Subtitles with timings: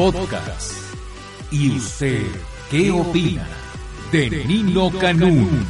[0.00, 0.72] Podcast.
[1.50, 2.22] ¿Y usted
[2.70, 3.46] qué opina
[4.10, 5.66] de Nino Canún?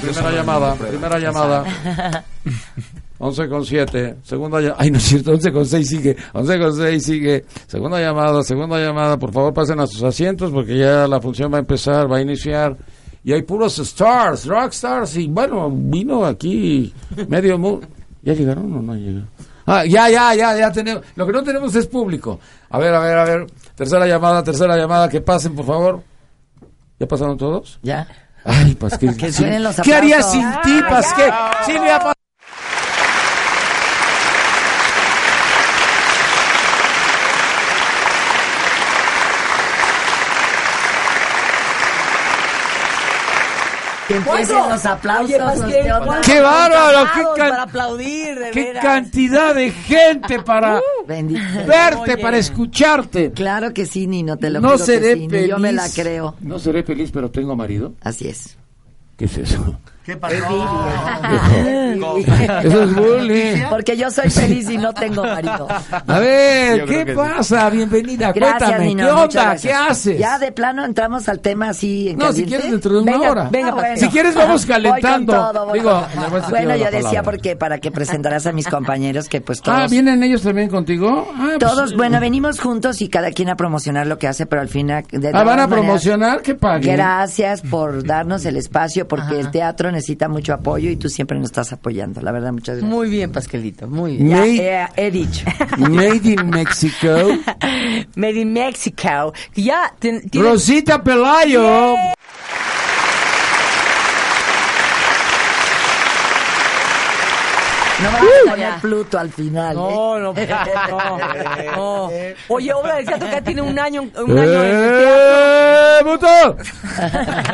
[0.00, 2.24] Primera llamada, primera llamada.
[3.18, 4.78] 11 con 7, segunda llamada.
[4.80, 6.16] Ay, no es cierto, 11 con 6 sigue.
[6.32, 7.44] 11 con 6 sigue.
[7.68, 9.16] Segunda llamada, segunda llamada.
[9.16, 12.20] Por favor, pasen a sus asientos porque ya la función va a empezar, va a
[12.20, 12.76] iniciar.
[13.22, 15.18] Y hay puros stars, rock stars.
[15.18, 16.92] Y bueno, vino aquí
[17.28, 17.86] medio mundo.
[18.22, 19.28] ¿Ya llegaron o no llegaron?
[19.70, 21.04] Ah, ya, ya, ya, ya tenemos.
[21.14, 22.40] Lo que no tenemos es público.
[22.70, 23.46] A ver, a ver, a ver.
[23.74, 25.08] Tercera llamada, tercera llamada.
[25.08, 26.02] Que pasen, por favor.
[26.98, 27.78] ¿Ya pasaron todos?
[27.82, 28.08] Ya.
[28.44, 29.16] Ay, Pasquel.
[29.16, 31.30] Que suenen los ¿Qué haría sin ti, Pasquel?
[31.66, 32.00] Silvia
[44.08, 45.28] Que empiecen los aplausos.
[45.64, 47.10] Oye, los ¿cuántos ¡Qué bárbaro!
[47.14, 51.40] ¡Qué, can- para aplaudir, de qué cantidad de gente para Bendito.
[51.66, 52.18] verte, Oye.
[52.18, 53.32] para escucharte!
[53.32, 55.48] Claro que sí, Nino, te lo No juro que seré sí, ni feliz.
[55.50, 56.34] Yo me la creo.
[56.40, 57.92] No seré feliz, pero tengo marido.
[58.00, 58.56] Así es.
[59.18, 59.78] ¿Qué es eso?
[60.08, 60.34] ¿Qué pasó?
[62.64, 63.62] Eso es bullying.
[63.68, 65.68] Porque yo soy feliz y no tengo marido.
[66.06, 67.12] A ver, ¿qué sí.
[67.14, 67.68] pasa?
[67.68, 68.86] Bienvenida, Gracias, cuéntame.
[68.86, 69.04] Nino.
[69.04, 69.56] ¿Qué onda?
[69.56, 70.18] ¿Qué haces?
[70.18, 73.30] Ya de plano entramos al tema así en No, si quieres dentro de una Venga,
[73.30, 73.48] hora.
[73.50, 73.96] venga, bueno.
[73.98, 75.32] Si quieres vamos Voy con calentando.
[75.34, 76.02] todo, voy Digo,
[76.48, 80.22] bueno, yo decía porque para que presentaras a mis compañeros que pues todos Ah, ¿vienen
[80.22, 81.28] ellos también contigo?
[81.34, 84.62] Ah, pues, todos, bueno, venimos juntos y cada quien a promocionar lo que hace, pero
[84.62, 86.40] al final de Ah, ¿van a maneras, promocionar?
[86.40, 86.96] Que paguen.
[86.96, 91.46] Gracias por darnos el espacio porque el teatro necesita mucho apoyo y tú siempre nos
[91.46, 92.20] estás apoyando.
[92.22, 92.90] La verdad, muchas gracias.
[92.90, 94.28] Muy bien, Pasquelito, muy bien.
[94.30, 95.44] Ya, Made- eh, he dicho.
[95.78, 97.08] Made in Mexico.
[98.16, 99.32] Made in Mexico.
[99.54, 101.94] Ya ten- tiene- Rosita Pelayo.
[108.02, 109.72] No me a poner Pluto al final.
[109.76, 109.78] ¿eh?
[109.80, 110.32] No, no,
[110.90, 112.10] no, no.
[112.48, 115.98] Oye, obra del teatro que ya tiene un año, un año en el teatro.
[115.98, 116.56] ¡Eh, puto!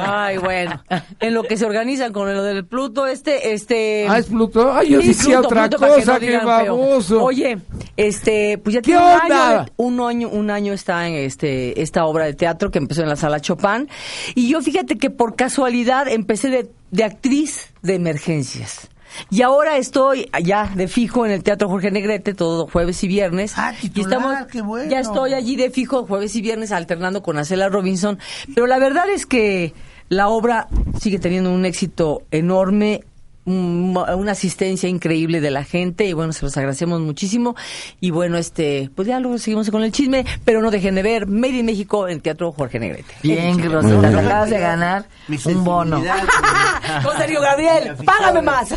[0.00, 0.82] Ay, bueno.
[1.20, 4.06] En lo que se organizan con lo del Pluto, este, este.
[4.08, 4.72] Ah, es Pluto.
[4.72, 6.44] Ay, yo Sí, decía Pluto, otra Pluto, para que cosa, no feo.
[6.76, 7.22] baboso.
[7.24, 7.58] Oye,
[7.96, 9.60] este, pues ya ¿Qué tiene un onda?
[9.60, 13.08] año, un año, un año está en este, esta obra de teatro que empezó en
[13.08, 13.88] la sala Chopin.
[14.34, 18.88] Y yo fíjate que por casualidad empecé de, de actriz de emergencias.
[19.30, 23.54] Y ahora estoy allá de fijo en el Teatro Jorge Negrete, todo jueves y viernes.
[23.56, 24.02] Ah, y qué
[24.62, 24.90] bueno.
[24.90, 28.18] Ya estoy allí de fijo jueves y viernes alternando con Acela Robinson.
[28.54, 29.74] Pero la verdad es que
[30.08, 30.68] la obra
[31.00, 33.02] sigue teniendo un éxito enorme,
[33.46, 37.54] una asistencia increíble de la gente y bueno, se los agradecemos muchísimo.
[38.00, 41.26] Y bueno, este, pues ya luego seguimos con el chisme, pero no dejen de ver
[41.26, 43.14] Made in México en el Teatro Jorge Negrete.
[43.22, 45.06] Bien, Rosita, te acabas de ganar
[45.46, 46.02] un bono.
[47.02, 48.68] Con Sergio Gabriel, págame más.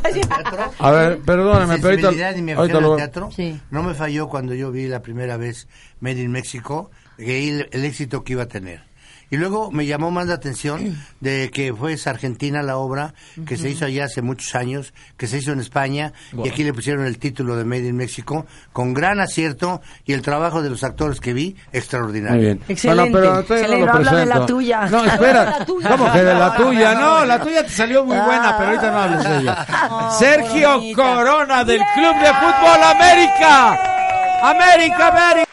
[0.79, 2.91] A ver, perdóname, pero ahorita, sensibilidad y mi ahorita lo...
[2.91, 3.59] al teatro Sí.
[3.69, 5.67] no me falló cuando yo vi la primera vez
[5.99, 8.83] Made in México, el éxito que iba a tener.
[9.29, 13.13] Y luego me llamó más la atención de que fue esa Argentina la obra
[13.45, 16.73] que se hizo allá hace muchos años, que se hizo en España y aquí le
[16.73, 20.83] pusieron el título de Made in México con gran acierto y el trabajo de los
[20.83, 22.35] actores que vi extraordinario.
[22.37, 22.61] Muy bien.
[22.69, 23.79] Excelente, Bueno, pero excelente.
[23.79, 24.85] no lo Habla de la tuya.
[24.89, 25.57] No, espera.
[25.65, 26.93] ¿Cómo que de la tuya?
[26.95, 30.11] No, la tuya te salió muy buena, pero ahorita no hables de ella.
[30.19, 31.03] Sergio bonita.
[31.03, 33.79] Corona del Club de Fútbol América.
[34.41, 35.46] América, América.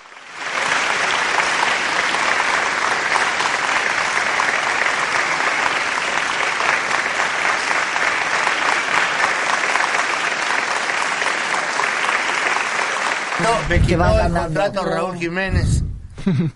[13.69, 14.61] Me Que va quitó el ganando.
[14.61, 15.83] contrato Raúl Jiménez.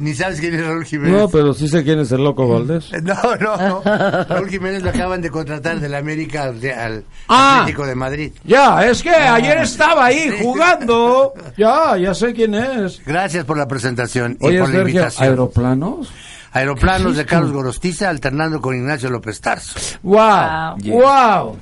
[0.00, 1.12] Ni sabes quién es Raúl Jiménez.
[1.20, 2.90] No, pero sí sé quién es el loco Valdés.
[3.02, 3.82] No, no, no.
[4.28, 7.58] Raúl Jiménez lo acaban de contratar del América al, al Ah.
[7.60, 8.32] Atlético de Madrid.
[8.44, 11.34] Ya, es que ayer estaba ahí jugando.
[11.58, 13.04] Ya, ya sé quién es.
[13.04, 15.28] Gracias por la presentación y por la invitación.
[15.28, 16.10] ¿aeroplanos?
[16.52, 19.78] Aeroplanos de Carlos Gorostiza alternando con Ignacio López Tarso.
[20.02, 20.76] ¡Wow!
[20.84, 21.58] ¡Wow!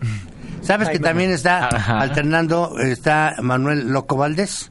[0.71, 1.67] ¿Sabes que también está
[2.01, 4.71] alternando, está Manuel Loco Valdés?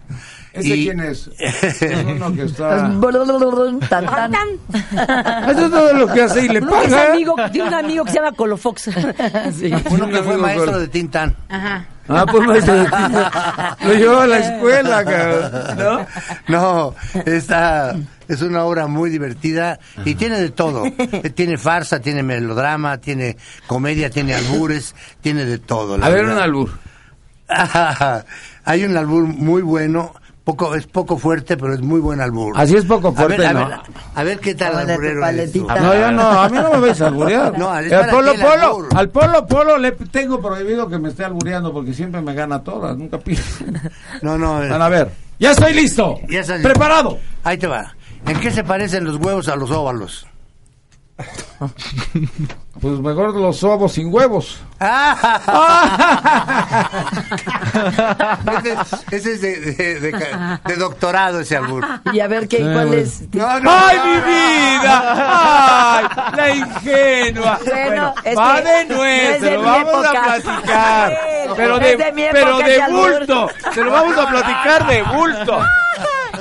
[0.54, 1.30] ¿Ese Y- quién es?
[1.38, 2.90] Es uno que está...
[3.90, 4.48] Tan, tan.
[5.50, 7.12] Eso es todo lo que hace y le que es paga.
[7.12, 8.90] amigo, tiene un amigo que se llama Colofox.
[9.60, 9.72] Sí.
[9.92, 11.36] Uno que fue maestro de Tintán.
[11.50, 11.86] Ajá.
[12.08, 13.78] Ah, pues maestro de tinta.
[13.86, 15.78] Lo llevó a la escuela, cabrón.
[15.78, 16.06] ¿No?
[16.48, 16.96] No,
[17.26, 17.96] esta
[18.30, 20.84] es una obra muy divertida y tiene de todo.
[21.12, 23.36] Eh, Tiene farsa, tiene melodrama, tiene
[23.68, 25.98] comedia, tiene albures, tiene de todo.
[25.98, 26.38] la A ver, verdad.
[26.38, 26.70] un albur.
[28.66, 32.54] Hay un albur muy bueno, poco, es poco fuerte, pero es muy buen albur.
[32.56, 33.68] Así es poco A fuerte, a ver,
[34.16, 35.66] a ver qué tal tu alburero eres tú.
[35.68, 35.76] paletita.
[35.88, 37.54] No, yo no, a mí no me vais a alburear.
[37.58, 38.88] No, al para polo ti el polo, albur.
[38.96, 42.96] al polo polo le tengo prohibido que me esté albureando porque siempre me gana todas,
[42.98, 43.42] nunca pido.
[44.22, 45.12] No, no, eh, Van a ver.
[45.40, 46.18] Ya estoy listo.
[46.30, 47.18] Ya estás- Preparado.
[47.44, 47.96] ahí te va.
[48.26, 50.28] ¿En qué se parecen los huevos a los óvalos?
[52.82, 54.62] Pues mejor los ovos sin huevos.
[58.64, 58.78] ese,
[59.12, 60.12] ese es de, de- de
[60.66, 61.86] de doctorado ese albur.
[62.14, 63.22] Y a ver qué, cuál es.
[63.34, 63.70] No, no.
[63.70, 65.98] ¡Ay, mi vida!
[65.98, 66.06] ¡Ay,
[66.38, 67.60] la ingenua!
[67.66, 71.18] Bueno, es va de no nuez, se lo vamos a platicar.
[71.58, 73.50] Pero de, pero de bulto.
[73.74, 75.60] Se lo vamos a platicar de bulto.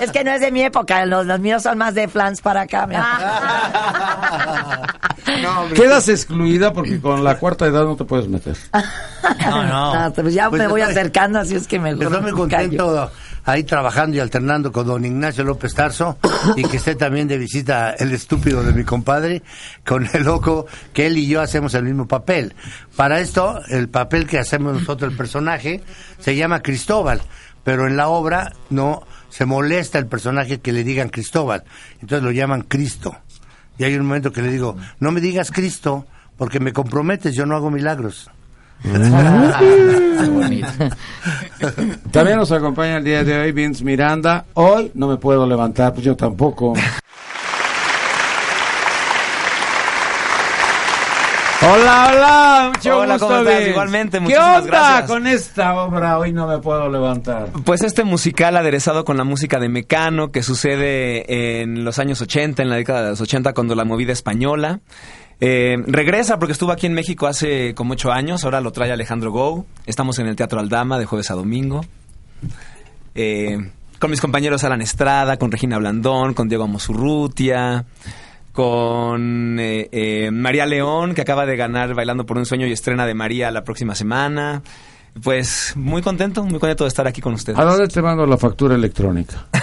[0.00, 2.62] Es que no es de mi época, los, los míos son más de flans para
[2.62, 2.86] acá.
[2.86, 3.08] mi amor.
[5.42, 5.78] No, hombre.
[5.80, 8.56] Quedas excluida porque con la cuarta edad no te puedes meter.
[9.40, 9.92] No, no.
[9.94, 12.36] Ah, pues ya Pues me voy estoy- acercando, así es que mejor Estoy muy me
[12.36, 13.10] contento
[13.44, 16.18] ahí trabajando y alternando con don Ignacio López Tarso
[16.56, 19.42] y que esté también de visita el estúpido de mi compadre
[19.86, 22.54] con el loco que él y yo hacemos el mismo papel.
[22.96, 25.82] Para esto, el papel que hacemos nosotros, el personaje,
[26.18, 27.20] se llama Cristóbal,
[27.64, 31.64] pero en la obra no se molesta el personaje que le digan Cristóbal,
[32.00, 33.16] entonces lo llaman Cristo.
[33.78, 37.46] Y hay un momento que le digo, no me digas Cristo porque me comprometes, yo
[37.46, 38.30] no hago milagros.
[42.12, 44.44] También nos acompaña el día de hoy Vince Miranda.
[44.54, 46.74] Hoy no me puedo levantar, pues yo tampoco.
[51.60, 53.66] Hola, hola, mucho Hola, gusto, ¿cómo estás?
[53.68, 55.10] Igualmente, ¿Qué muchísimas onda gracias.
[55.10, 56.18] con esta obra?
[56.18, 57.48] Hoy no me puedo levantar.
[57.64, 62.62] Pues este musical aderezado con la música de Mecano que sucede en los años 80,
[62.62, 64.78] en la década de los 80 cuando la movida española.
[65.40, 69.32] Eh, regresa porque estuvo aquí en México hace como ocho años, ahora lo trae Alejandro
[69.32, 69.66] Gou.
[69.84, 71.84] Estamos en el Teatro Aldama de jueves a domingo.
[73.16, 73.58] Eh,
[73.98, 77.84] con mis compañeros Alan Estrada, con Regina Blandón, con Diego Amosurrutia,
[78.58, 83.06] con eh, eh, María León, que acaba de ganar Bailando por un Sueño y estrena
[83.06, 84.62] de María la próxima semana.
[85.22, 87.56] Pues muy contento, muy contento de estar aquí con ustedes.
[87.56, 89.46] ¿A dónde te mando la factura electrónica?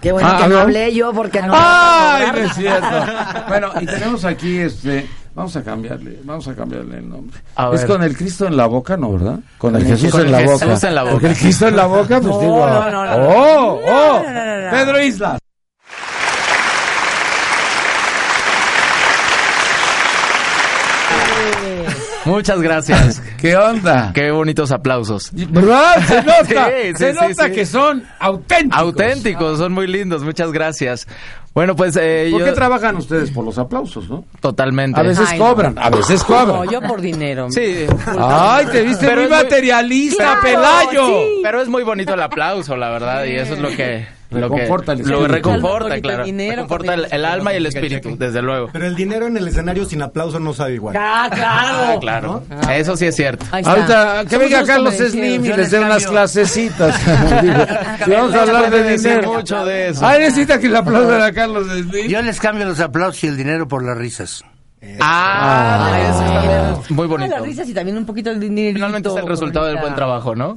[0.00, 1.52] Qué bueno Ah, que no hablé yo porque no.
[1.52, 2.86] ¡Ay, no es cierto!
[3.48, 5.08] Bueno, y tenemos aquí este.
[5.34, 7.40] Vamos a cambiarle, vamos a cambiarle el nombre.
[7.56, 7.86] A es ver.
[7.88, 9.40] con el Cristo en la boca, ¿no, verdad?
[9.58, 10.88] Con el Jesús con en el la Jesús boca.
[10.88, 11.12] en la boca.
[11.14, 12.66] Porque el Cristo en la boca, pues digo.
[12.68, 13.16] no, no, no.
[13.16, 13.80] ¡Oh!
[13.84, 14.22] ¡Oh!
[14.22, 14.70] No, no, no, no.
[14.70, 15.38] Pedro Islas.
[22.24, 23.22] Muchas gracias.
[23.40, 24.12] ¿Qué onda?
[24.14, 25.30] Qué bonitos aplausos.
[25.32, 26.02] ¿Verdad?
[26.06, 26.44] Se nota.
[26.44, 26.52] Sí,
[26.92, 27.52] sí, se sí, nota sí.
[27.52, 28.78] que son auténticos.
[28.80, 30.22] Auténticos, son muy lindos.
[30.24, 31.06] Muchas gracias.
[31.54, 33.30] Bueno, pues eh, ¿Por yo qué trabajan ustedes?
[33.30, 34.24] Por los aplausos, ¿no?
[34.40, 34.98] totalmente.
[34.98, 35.46] A veces Ay, no.
[35.46, 36.48] cobran, a veces cobran.
[36.48, 37.46] No, yo por dinero.
[37.50, 37.86] Sí.
[38.18, 41.06] Ay, te viste Pero muy materialista, Claro, Pelayo.
[41.06, 41.40] sí.
[41.44, 44.04] Pero es muy bonito el aplauso, la verdad, y eso es lo que
[44.40, 46.24] lo que Reconforta el reconforta, claro.
[46.24, 48.68] dinero, reconforta el, el alma y el espíritu, desde luego.
[48.72, 50.96] Pero el dinero en el escenario sin aplauso no sabe igual.
[50.98, 52.00] Ah, claro.
[52.00, 52.42] Claro.
[52.70, 53.44] Eso sí es cierto.
[53.50, 54.94] Ahorita que venga Carlos.
[54.94, 56.96] Slim y les dé unas clasecitas.
[58.04, 59.32] si vamos a hablar de dinero.
[59.34, 60.06] mucho de eso.
[60.06, 62.08] Ay, necesita que le aplaudan a Carlos Slim.
[62.08, 64.44] Yo les cambio los aplausos y el dinero por las risas.
[65.00, 66.50] Ah, eso también
[66.82, 67.30] es muy Ah, bonito.
[67.30, 68.74] las risas y también un poquito el dinero.
[68.74, 70.56] Finalmente es el resultado del buen trabajo, ¿no?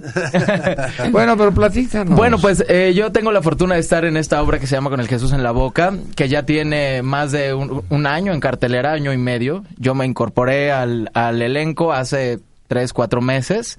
[1.12, 2.16] Bueno, pero platícanos.
[2.16, 4.90] Bueno, pues eh, yo tengo la fortuna de estar en esta obra que se llama
[4.90, 8.40] Con el Jesús en la Boca, que ya tiene más de un, un año en
[8.40, 9.64] cartelera, año y medio.
[9.78, 13.78] Yo me incorporé al, al elenco hace tres, cuatro meses.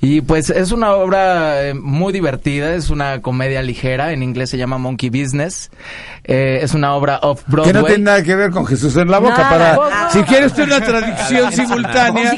[0.00, 4.58] Y pues es una obra eh, muy divertida, es una comedia ligera, en inglés se
[4.58, 5.70] llama Monkey Business.
[6.24, 7.72] Eh, es una obra que off-Broadway.
[7.72, 9.36] no tiene nada que ver con Jesús en la boca.
[9.38, 10.10] Nada, para no.
[10.10, 12.32] Si quieres usted una traducción simultánea.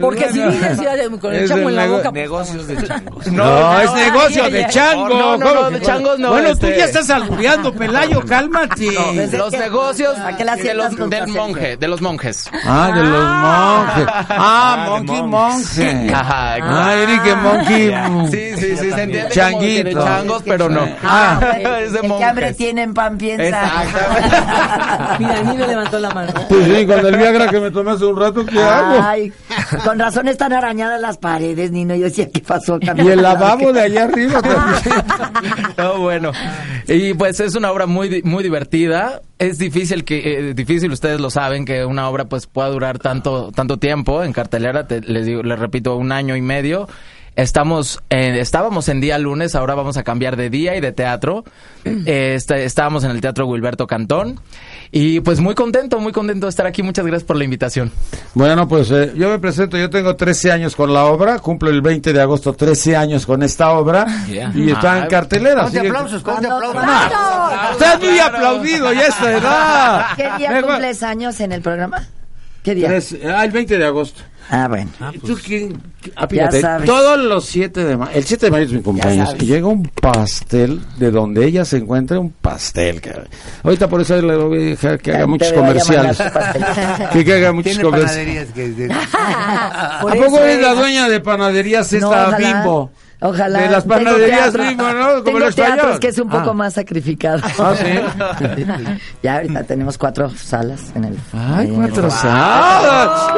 [0.00, 0.78] Porque si dices
[1.20, 2.10] con el es chango en la boca.
[2.10, 3.26] pues, Negocios de changos.
[3.28, 5.08] No, es negocio de chango.
[5.08, 8.20] no, no, ¿Cómo no, que- de changos no, Bueno, este- tú ya estás albureando, Pelayo,
[8.26, 8.86] cálmate.
[9.36, 12.48] Los que- negocios ¿A qué la de los- del monje, de los monjes.
[12.64, 14.26] Ah, de los monjes.
[14.30, 16.10] Ah, Monkey Monje.
[16.14, 17.92] Ajá, Ah, Eric Monkey.
[18.30, 19.84] Sí, sí, sí, se entiende Changuito.
[19.84, 20.86] de changos, pero no.
[21.04, 21.40] Ah,
[21.80, 22.56] es de el que hambre monjes.
[22.56, 23.44] tiene en pan piensa.
[23.82, 24.36] Exactamente.
[25.18, 26.32] Mira, el niño levantó la mano.
[26.48, 29.02] Pues sí, con el Viagra que me tomé hace un rato, ¿qué hago?
[29.02, 29.32] Ay,
[29.84, 31.94] con razón están arañadas las paredes, Nino.
[31.94, 32.78] Yo decía, ¿qué pasó?
[32.80, 34.94] Y el lavabo de allá arriba también.
[35.76, 36.32] No, bueno.
[36.88, 39.20] Y pues es una obra muy muy divertida.
[39.38, 43.50] Es difícil que eh, difícil ustedes lo saben que una obra pues pueda durar tanto
[43.52, 46.88] tanto tiempo en cartelera, te- les digo, les repito, un año y medio.
[47.34, 51.44] Estamos, eh, estábamos en día lunes, ahora vamos a cambiar de día y de teatro.
[51.86, 54.38] Eh, está- estábamos en el Teatro Wilberto Cantón.
[54.90, 56.82] Y pues muy contento, muy contento de estar aquí.
[56.82, 57.90] Muchas gracias por la invitación.
[58.34, 61.80] Bueno, pues eh, yo me presento, yo tengo 13 años con la obra, cumplo el
[61.80, 64.52] 20 de agosto 13 años con esta obra Yeah.
[64.54, 65.62] y está en Ay, cartelera.
[65.62, 66.82] Ponte aplausos, ponte aplausos.
[66.82, 67.72] ¡Bravo!
[67.72, 70.06] Está muy aplaudido ya esta edad.
[70.16, 72.06] ¿Qué día Me- cumples años en el programa?
[72.62, 72.88] ¿Qué día?
[72.88, 74.22] Tres- ah, el 20 de agosto.
[74.50, 74.90] Ah, bueno.
[75.24, 75.80] ¿Tú quién?
[76.16, 76.84] Ah, fíjate, sabes.
[76.86, 79.84] todos los 7 de mayo, el 7 de mayo es mi cumpleaños, y llega un
[79.84, 83.00] pastel de donde ella se encuentra, un pastel.
[83.00, 83.26] caray.
[83.62, 86.18] Ahorita por eso le voy a dejar que haga muchos comerciales.
[87.12, 88.48] que, que haga muchos comerciales.
[89.14, 92.90] ¿A poco es la dueña de panaderías esta No, Bimbo?
[93.22, 93.60] Ojalá.
[93.60, 95.22] De las panaderías ¿no?
[95.24, 95.54] Como español.
[95.54, 96.54] teatros que es un poco Ah.
[96.54, 97.40] más sacrificado.
[97.58, 97.86] Ah, sí.
[99.22, 101.16] ya ahorita tenemos cuatro salas en el.
[101.32, 103.32] Ay, en el- cuatro salas.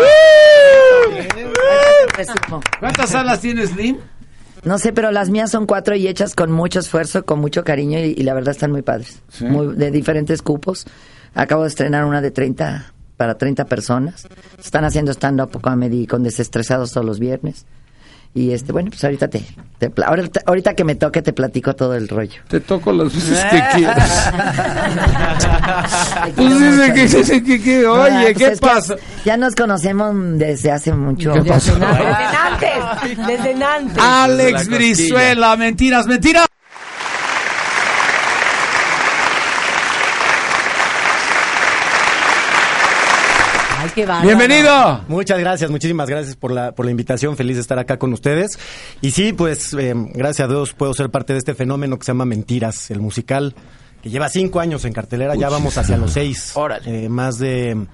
[2.80, 3.98] ¿Cuántas salas tienes, Slim?
[4.64, 7.98] No sé, pero las mías son cuatro y hechas con mucho esfuerzo, con mucho cariño
[7.98, 9.20] y, y la verdad están muy padres.
[9.28, 9.44] Sí.
[9.44, 10.86] Muy, de diferentes cupos.
[11.34, 14.26] Acabo de estrenar una de 30 para 30 personas.
[14.58, 17.66] Están haciendo stand-up comedy con desestresados todos los viernes.
[18.36, 19.44] Y este, bueno, pues ahorita te,
[19.78, 22.42] te ahorita, ahorita que me toque te platico todo el rollo.
[22.48, 24.32] Te toco las veces que quieras.
[26.24, 28.96] Te Pues que, que, que, Ah, oye, pues ¿qué pasa?
[29.24, 31.32] Ya nos conocemos desde hace mucho.
[31.32, 31.74] ¿Qué pasó?
[31.74, 33.98] Desde antes, desde antes.
[34.02, 36.46] Alex Brizuela, mentiras, mentiras.
[43.94, 44.26] Qué bárbaro.
[44.26, 45.04] Bienvenido.
[45.08, 47.36] Muchas gracias, muchísimas gracias por la, por la invitación.
[47.36, 48.58] Feliz de estar acá con ustedes.
[49.00, 52.10] Y sí, pues eh, gracias a Dios puedo ser parte de este fenómeno que se
[52.10, 53.54] llama Mentiras, el musical,
[54.02, 55.34] que lleva cinco años en cartelera.
[55.34, 56.52] Ya vamos hacia los seis.
[56.56, 57.04] Órale.
[57.04, 57.86] Eh, más de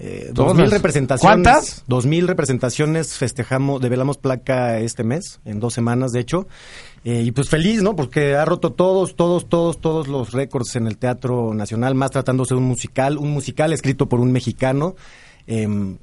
[0.00, 1.20] eh, dos mil representaciones.
[1.20, 1.84] ¿Cuántas?
[1.88, 6.46] Dos mil representaciones festejamos, develamos placa este mes, en dos semanas de hecho.
[7.04, 7.96] Eh, y pues feliz, ¿no?
[7.96, 12.54] Porque ha roto todos, todos, todos, todos los récords en el Teatro Nacional, más tratándose
[12.54, 14.94] de un musical, un musical escrito por un mexicano.
[15.50, 15.62] Eh,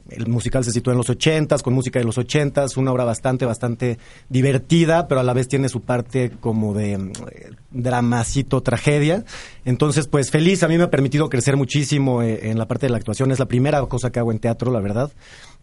[0.10, 3.46] el musical se sitúa en los ochentas, con música de los ochentas, una obra bastante,
[3.46, 9.24] bastante divertida, pero a la vez tiene su parte como de eh, dramacito, tragedia.
[9.64, 12.90] Entonces, pues feliz, a mí me ha permitido crecer muchísimo eh, en la parte de
[12.92, 13.32] la actuación.
[13.32, 15.12] Es la primera cosa que hago en teatro, la verdad.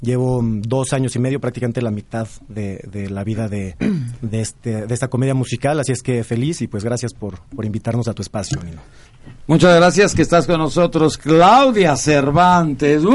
[0.01, 3.75] Llevo mm, dos años y medio, prácticamente la mitad de, de la vida de,
[4.23, 7.65] de, este, de esta comedia musical, así es que feliz y pues gracias por, por
[7.65, 8.81] invitarnos a tu espacio, Nino.
[9.49, 13.03] Muchas gracias que estás con nosotros, Claudia Cervantes.
[13.05, 13.15] Uh.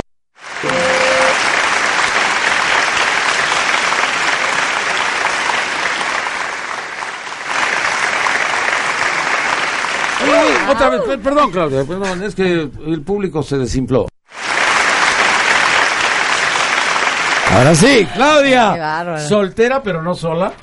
[10.23, 14.07] Oye, Otra vez, per- perdón, Claudia, perdón, es que el público se desinfló.
[17.51, 19.17] Ahora sí, Claudia.
[19.27, 20.53] Soltera, pero no sola.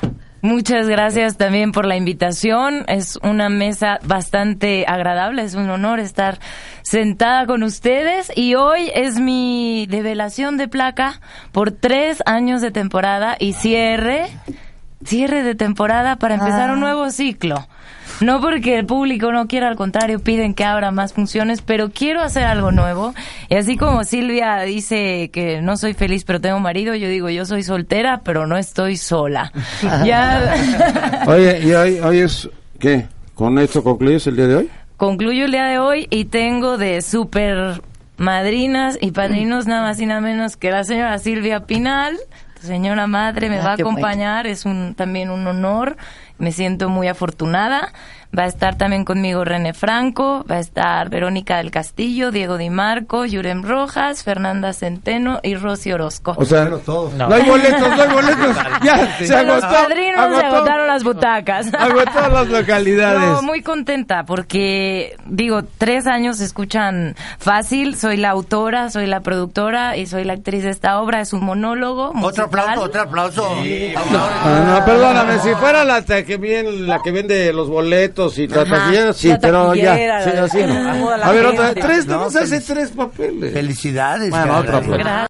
[0.43, 2.85] Muchas gracias también por la invitación.
[2.87, 5.43] Es una mesa bastante agradable.
[5.43, 6.39] Es un honor estar
[6.83, 8.31] sentada con ustedes.
[8.37, 14.27] Y hoy es mi develación de placa por tres años de temporada y cierre,
[15.03, 17.67] cierre de temporada para empezar un nuevo ciclo.
[18.21, 22.23] No porque el público no quiera, al contrario, piden que abra más funciones, pero quiero
[22.23, 23.15] hacer algo nuevo.
[23.49, 27.45] Y así como Silvia dice que no soy feliz, pero tengo marido, yo digo, yo
[27.45, 29.53] soy soltera, pero no estoy sola.
[30.05, 30.55] ya
[31.27, 33.07] Oye, ¿y hoy, hoy es qué?
[33.35, 34.71] ¿Con esto concluyes el día de hoy?
[34.97, 37.83] concluyo el día de hoy y tengo de super
[38.17, 42.17] madrinas y padrinos nada más y nada menos que la señora Silvia Pinal.
[42.61, 43.91] Tu señora madre me Ah, va a bueno.
[43.91, 45.97] acompañar, es un también un honor.
[46.39, 47.93] Me siento muy afortunada.
[48.37, 52.69] Va a estar también conmigo René Franco, va a estar Verónica del Castillo, Diego Di
[52.69, 56.35] Marco, Yurem Rojas, Fernanda Centeno y Rosy Orozco.
[56.37, 57.13] O sea, todo.
[57.17, 57.33] no.
[57.33, 58.57] hay boletos, no hay boletos.
[58.83, 59.83] Ya, se Con los agotó.
[59.83, 61.73] padrinos se agotaron las butacas.
[61.75, 63.21] Agotó las localidades.
[63.21, 67.97] No, muy contenta porque, digo, tres años se escuchan fácil.
[67.97, 71.21] Soy la autora, soy la productora y soy la actriz de esta obra.
[71.21, 72.13] Es un monólogo.
[72.21, 73.49] Otro aplauso, otro aplauso.
[73.97, 78.63] Ah, no, perdóname, si fuera la que bien, la que vende los boletos y la
[78.63, 81.11] Ajá, taquillera, sí, la pero ya, sí, así no.
[81.11, 83.53] A ver, otra, tres, No, no, se hace felic- tres papeles.
[83.53, 84.31] Felicidades.
[84.31, 84.61] Bueno, caray.
[84.63, 84.99] otro aplauso.
[85.05, 85.29] Gracias.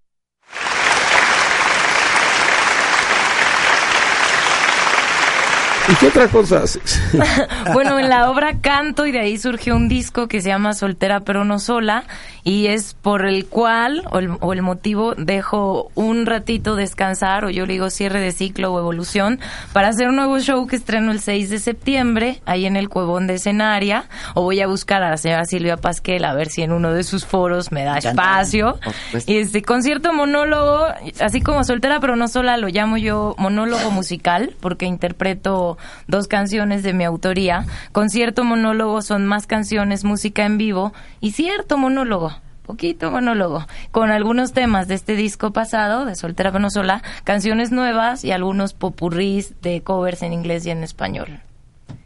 [5.95, 7.01] ¿Y qué otra cosa haces?
[7.73, 11.21] bueno, en la obra canto y de ahí surgió un disco que se llama Soltera
[11.21, 12.05] pero no sola
[12.43, 17.51] y es por el cual o el, o el motivo dejo un ratito descansar o
[17.51, 19.39] yo le digo cierre de ciclo o evolución
[19.73, 23.29] para hacer un nuevo show que estreno el 6 de septiembre ahí en el Cuevón
[23.29, 26.73] de Escenaria o voy a buscar a la señora Silvia Pasquel a ver si en
[26.73, 28.79] uno de sus foros me da espacio.
[29.27, 30.87] Y este concierto monólogo,
[31.21, 36.83] así como Soltera pero no sola lo llamo yo monólogo musical porque interpreto dos canciones
[36.83, 37.67] de mi autoría.
[37.93, 42.33] Concierto monólogo son más canciones, música en vivo y cierto monólogo.
[42.65, 47.73] Poquito monólogo, con algunos temas de este disco pasado, de Soltera pero no sola, canciones
[47.73, 51.41] nuevas y algunos popurrís de covers en inglés y en español.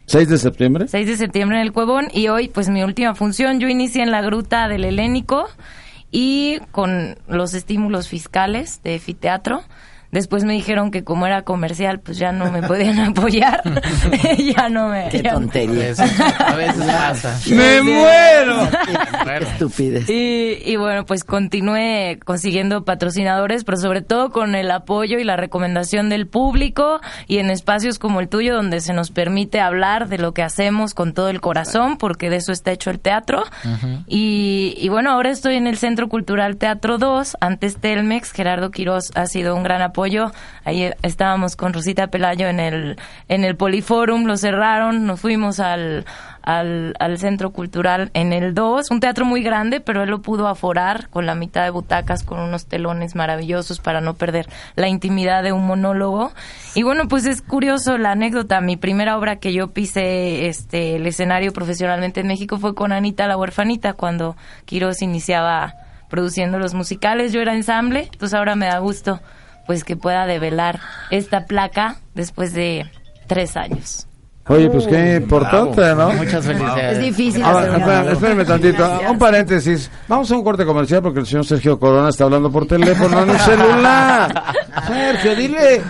[0.07, 0.87] ¿6 de septiembre?
[0.87, 4.11] 6 de septiembre en el Cuevón y hoy pues mi última función, yo inicié en
[4.11, 5.47] la Gruta del Helénico
[6.11, 9.61] y con los estímulos fiscales de Efiteatro.
[10.11, 13.61] Después me dijeron que como era comercial, pues ya no me podían apoyar.
[14.55, 15.09] ya no me...
[15.09, 15.93] Qué ya- tontería.
[16.39, 17.39] A veces pasa.
[17.51, 18.67] ¡Me muero!
[19.41, 20.09] Estupidez.
[20.09, 25.35] Y, y bueno, pues continué consiguiendo patrocinadores, pero sobre todo con el apoyo y la
[25.37, 30.17] recomendación del público y en espacios como el tuyo donde se nos permite hablar de
[30.17, 33.43] lo que hacemos con todo el corazón, porque de eso está hecho el teatro.
[34.07, 39.11] y, y bueno, ahora estoy en el Centro Cultural Teatro 2, antes Telmex, Gerardo Quiroz
[39.15, 39.98] ha sido un gran apoyo.
[40.63, 45.59] Ahí eh, estábamos con Rosita Pelayo en el, en el Poliforum, lo cerraron, nos fuimos
[45.59, 46.05] al,
[46.41, 50.47] al, al Centro Cultural en el 2, un teatro muy grande, pero él lo pudo
[50.47, 55.43] aforar con la mitad de butacas, con unos telones maravillosos para no perder la intimidad
[55.43, 56.31] de un monólogo.
[56.75, 58.61] Y bueno, pues es curioso la anécdota.
[58.61, 63.27] Mi primera obra que yo pisé este, el escenario profesionalmente en México fue con Anita
[63.27, 65.75] la huerfanita, cuando Quiroz iniciaba
[66.09, 67.33] produciendo los musicales.
[67.33, 69.19] Yo era ensamble, entonces ahora me da gusto
[69.69, 70.79] pues que pueda develar
[71.11, 72.89] esta placa después de
[73.27, 74.07] tres años.
[74.47, 76.09] Oye, pues qué importante, ¿no?
[76.13, 76.97] Muchas felicidades.
[76.97, 78.77] Es difícil Ahora, espérame, espérame tantito.
[78.79, 79.11] Gracias.
[79.11, 79.91] Un paréntesis.
[80.07, 83.29] Vamos a un corte comercial porque el señor Sergio Corona está hablando por teléfono en
[83.29, 84.43] un celular.
[84.87, 85.83] Sergio, dile,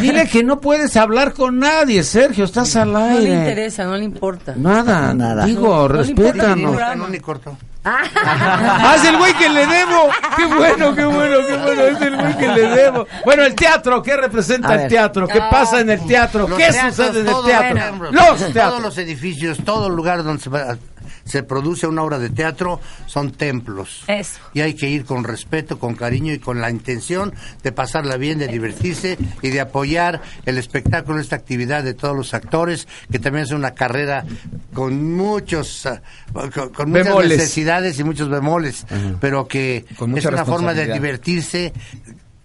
[0.00, 3.34] dile que no puedes hablar con nadie, Sergio, estás al No le aire.
[3.34, 4.54] interesa, no le importa.
[4.56, 5.44] Nada, Nada.
[5.44, 6.56] Digo, No, no le importa respétanos.
[6.56, 7.56] ningún No, ni corto.
[7.84, 10.08] ¡Ah, es el güey que le debo!
[10.36, 11.82] ¡Qué bueno, qué bueno, qué bueno!
[11.82, 13.06] Es el güey que le debo.
[13.24, 15.28] Bueno, el teatro, ¿qué representa el teatro?
[15.28, 16.48] ¿Qué pasa en el teatro?
[16.48, 17.96] Los ¿Qué teatros, sucede en el teatro?
[17.98, 18.82] bueno, Los Todos teatros.
[18.82, 20.76] los edificios, todo lugar donde se, va-
[21.24, 24.04] se produce una obra de teatro son templos.
[24.06, 24.40] Eso.
[24.52, 28.38] Y hay que ir con respeto, con cariño y con la intención de pasarla bien,
[28.38, 33.44] de divertirse y de apoyar el espectáculo, esta actividad de todos los actores, que también
[33.44, 34.24] es una carrera
[34.72, 36.00] con muchos, ah,
[36.32, 37.38] con, con muchas Bemoles.
[37.38, 38.86] necesidades y muchos bemoles,
[39.20, 39.84] pero que
[40.16, 41.72] es una forma de divertirse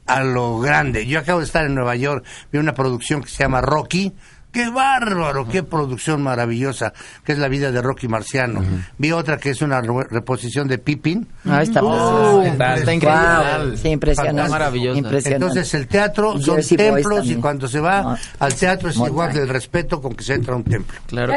[0.05, 1.05] a lo grande.
[1.05, 4.13] Yo acabo de estar en Nueva York, vi una producción que se llama Rocky.
[4.51, 5.48] ¡Qué bárbaro!
[5.48, 6.91] ¡Qué producción maravillosa!
[7.24, 8.63] Que es la vida de Rocky Marciano.
[8.97, 11.28] Vi otra que es una re- reposición de Pippin.
[11.47, 11.84] Ahí está.
[11.84, 13.78] Oh, Está, está Wow, increíble.
[13.78, 14.41] sí, impresionante.
[14.41, 14.97] Está maravilloso.
[14.97, 15.45] Impresionante.
[15.45, 18.17] Entonces el teatro son Jersey templos y cuando se va No.
[18.39, 20.97] al teatro es Muy igual del respeto con que se entra a un templo.
[21.08, 21.34] Claro.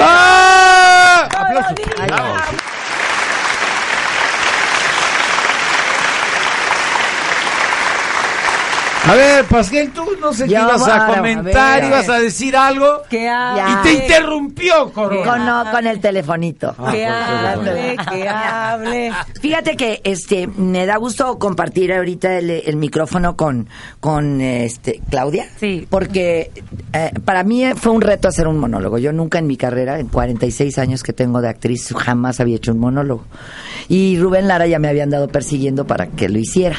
[0.00, 1.28] ¡Ah!
[9.06, 11.88] A ver, Pasquel, tú no sé qué ibas a bueno, a comentar, ver.
[11.90, 13.80] ibas a decir algo Que Ya.
[13.82, 15.30] y te interrumpió, Corona.
[15.30, 16.74] Con, no, con el telefonito.
[16.90, 19.12] Que hable, que hable.
[19.40, 23.68] Fíjate que este me da gusto compartir ahorita el, el micrófono con
[24.00, 25.46] con este Claudia.
[25.58, 25.86] Sí.
[25.88, 26.50] Porque
[26.92, 28.98] eh, para mí fue un reto hacer un monólogo.
[28.98, 32.72] Yo nunca en mi carrera, en 46 años que tengo de actriz, jamás había hecho
[32.72, 33.24] un monólogo.
[33.88, 36.76] Y Rubén Lara ya me había andado persiguiendo para que lo hiciera.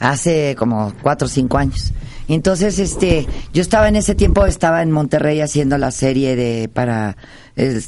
[0.00, 1.92] Hace como cuatro o cinco años.
[2.26, 7.16] Entonces, este, yo estaba en ese tiempo, estaba en Monterrey haciendo la serie de para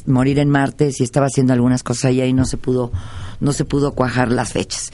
[0.05, 2.91] morir en martes y estaba haciendo algunas cosas allá y no se pudo,
[3.39, 4.91] no se pudo cuajar las fechas.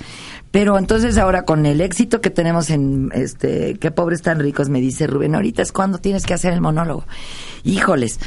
[0.52, 4.82] Pero entonces ahora con el éxito que tenemos en este, qué pobres tan ricos, me
[4.82, 7.06] dice Rubén, ahorita es cuando tienes que hacer el monólogo.
[7.64, 8.20] Híjoles,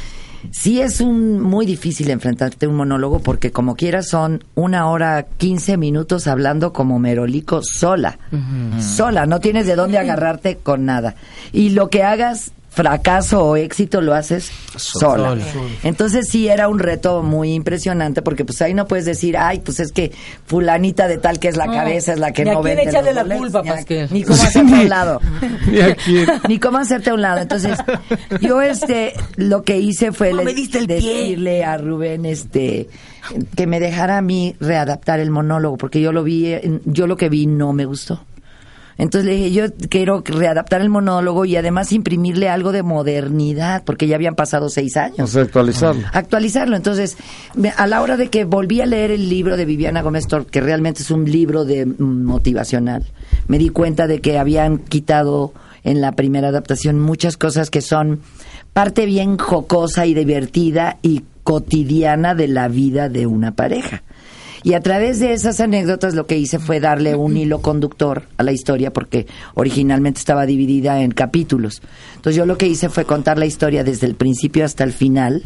[0.51, 5.25] sí es un muy difícil enfrentarte a un monólogo porque como quieras son una hora
[5.37, 8.17] quince minutos hablando como merolico sola,
[8.79, 11.15] sola, no tienes de dónde agarrarte con nada.
[11.51, 15.29] Y lo que hagas fracaso o éxito lo haces sola.
[15.29, 15.41] Sola.
[15.83, 19.79] Entonces sí era un reto muy impresionante porque pues ahí no puedes decir, ay, pues
[19.79, 20.11] es que
[20.45, 22.89] fulanita de tal que es la cabeza es la que Ni a no quién vende
[22.89, 24.07] echarle la culpa, ni a- Pasquel.
[24.11, 25.21] Ni cómo hacerte a un lado.
[25.71, 26.15] Ni aquí.
[26.47, 27.39] Ni cómo hacerte a un lado.
[27.41, 27.77] Entonces,
[28.41, 30.85] yo este lo que hice fue No pie.
[30.87, 32.89] decirle a Rubén este
[33.55, 36.55] que me dejara a mí readaptar el monólogo porque yo lo vi,
[36.85, 38.23] yo lo que vi no me gustó.
[38.97, 44.07] Entonces le dije, yo quiero readaptar el monólogo y además imprimirle algo de modernidad, porque
[44.07, 45.19] ya habían pasado seis años.
[45.19, 46.07] O sea, actualizarlo.
[46.11, 46.75] Actualizarlo.
[46.75, 47.17] Entonces,
[47.75, 50.61] a la hora de que volví a leer el libro de Viviana Gómez Tor, que
[50.61, 53.05] realmente es un libro de motivacional,
[53.47, 55.53] me di cuenta de que habían quitado
[55.83, 58.21] en la primera adaptación muchas cosas que son
[58.73, 64.03] parte bien jocosa y divertida y cotidiana de la vida de una pareja.
[64.63, 68.43] Y a través de esas anécdotas lo que hice fue darle un hilo conductor a
[68.43, 71.81] la historia porque originalmente estaba dividida en capítulos.
[72.15, 75.43] Entonces yo lo que hice fue contar la historia desde el principio hasta el final,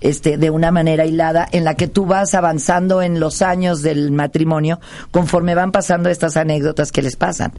[0.00, 4.12] este, de una manera hilada en la que tú vas avanzando en los años del
[4.12, 4.78] matrimonio
[5.10, 7.52] conforme van pasando estas anécdotas que les pasan.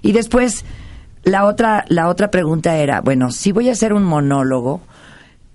[0.00, 0.64] Y después
[1.24, 4.80] la otra la otra pregunta era, bueno, si voy a hacer un monólogo,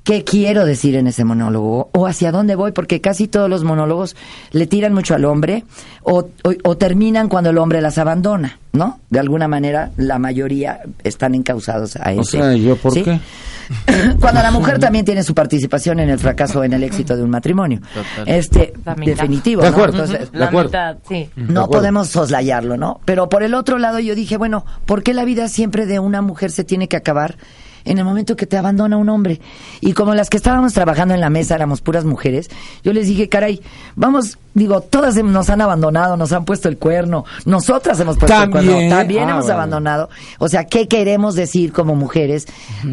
[0.05, 1.89] ¿Qué quiero decir en ese monólogo?
[1.91, 2.71] ¿O hacia dónde voy?
[2.73, 4.15] Porque casi todos los monólogos
[4.51, 5.63] le tiran mucho al hombre
[6.03, 8.99] o, o- o terminan cuando el hombre las abandona, ¿no?
[9.09, 12.21] De alguna manera, la mayoría están encausados a eso.
[12.21, 13.19] O sea, ¿yo por qué?
[14.21, 17.23] cuando la mujer también tiene su participación en el fracaso o en el éxito de
[17.23, 17.81] un matrimonio.
[17.91, 18.27] Total.
[18.31, 19.75] Este, definitivo, De ¿no?
[19.75, 20.03] acuerdo.
[20.03, 20.69] Entonces, De La acuerdo.
[20.69, 21.29] mitad, sí.
[21.35, 21.81] De no acuerdo.
[21.81, 22.99] podemos soslayarlo, ¿no?
[23.05, 26.21] Pero por el otro lado yo dije, bueno, ¿por qué la vida siempre de una
[26.21, 27.37] mujer se tiene que acabar
[27.85, 29.39] en el momento que te abandona un hombre?
[29.81, 32.49] Y como las que estábamos trabajando en la mesa éramos puras mujeres,
[32.83, 33.61] yo les dije, caray,
[33.95, 38.51] vamos, digo, todas nos han abandonado, nos han puesto el cuerno, nosotras hemos puesto el
[38.51, 38.73] También.
[38.73, 40.09] cuerno, también Ah, hemos abandonado.
[40.39, 42.45] O sea, ¿qué queremos decir como mujeres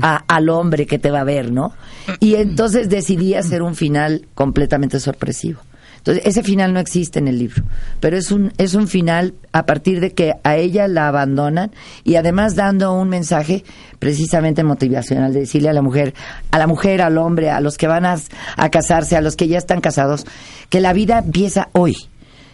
[0.02, 1.72] a- al hombre que te va a ver, no?
[2.20, 5.60] Y entonces decidí hacer un final completamente sorpresivo.
[6.02, 7.62] Entonces, ese final no existe en el libro,
[8.00, 11.70] pero es un, es un final a partir de que a ella la abandonan
[12.02, 13.62] y además dando un mensaje
[14.00, 16.12] precisamente motivacional de decirle a la mujer,
[16.50, 18.16] a la mujer, al hombre, a los que van a,
[18.56, 20.26] a casarse, a los que ya están casados,
[20.70, 21.94] que la vida empieza hoy.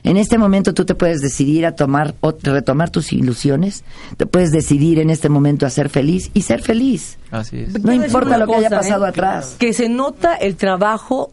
[0.05, 3.83] En este momento tú te puedes decidir a tomar o retomar tus ilusiones,
[4.19, 7.19] te puedes decidir en este momento a ser feliz y ser feliz.
[7.31, 7.69] Así es.
[7.69, 9.09] No Quiero decir importa lo que haya cosa, pasado ¿eh?
[9.09, 9.57] atrás.
[9.59, 11.33] Que se nota el trabajo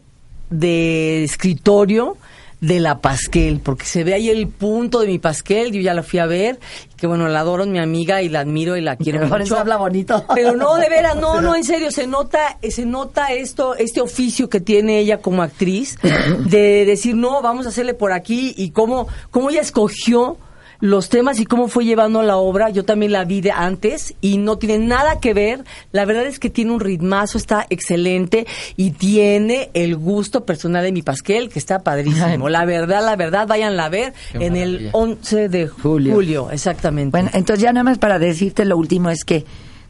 [0.50, 2.16] de escritorio
[2.60, 6.02] de la Pasquel, porque se ve ahí el punto de mi Pasquel, yo ya la
[6.02, 6.58] fui a ver,
[6.96, 9.42] que bueno, la adoro, es mi amiga y la admiro y la quiero Por mucho.
[9.42, 10.24] eso habla bonito.
[10.34, 14.48] Pero no, de veras, no, no, en serio, se nota, se nota esto, este oficio
[14.48, 15.98] que tiene ella como actriz,
[16.46, 20.38] de decir, no, vamos a hacerle por aquí, y cómo, cómo ella escogió
[20.80, 24.38] los temas y cómo fue llevando la obra, yo también la vi de antes y
[24.38, 28.90] no tiene nada que ver, la verdad es que tiene un ritmazo, está excelente y
[28.90, 33.86] tiene el gusto personal de mi Pasquel, que está padrísimo, la verdad, la verdad, váyanla
[33.86, 34.90] a ver Qué en el maravilla.
[34.92, 36.14] 11 de Julio.
[36.14, 37.10] julio, exactamente.
[37.10, 39.44] Bueno, entonces ya nada más para decirte lo último es que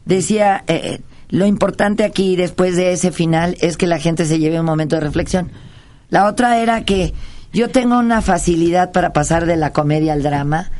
[0.04, 4.60] decía, eh, lo importante aquí después de ese final es que la gente se lleve
[4.60, 5.50] un momento de reflexión.
[6.08, 7.12] La otra era que
[7.52, 10.70] yo tengo una facilidad para pasar de la comedia al drama.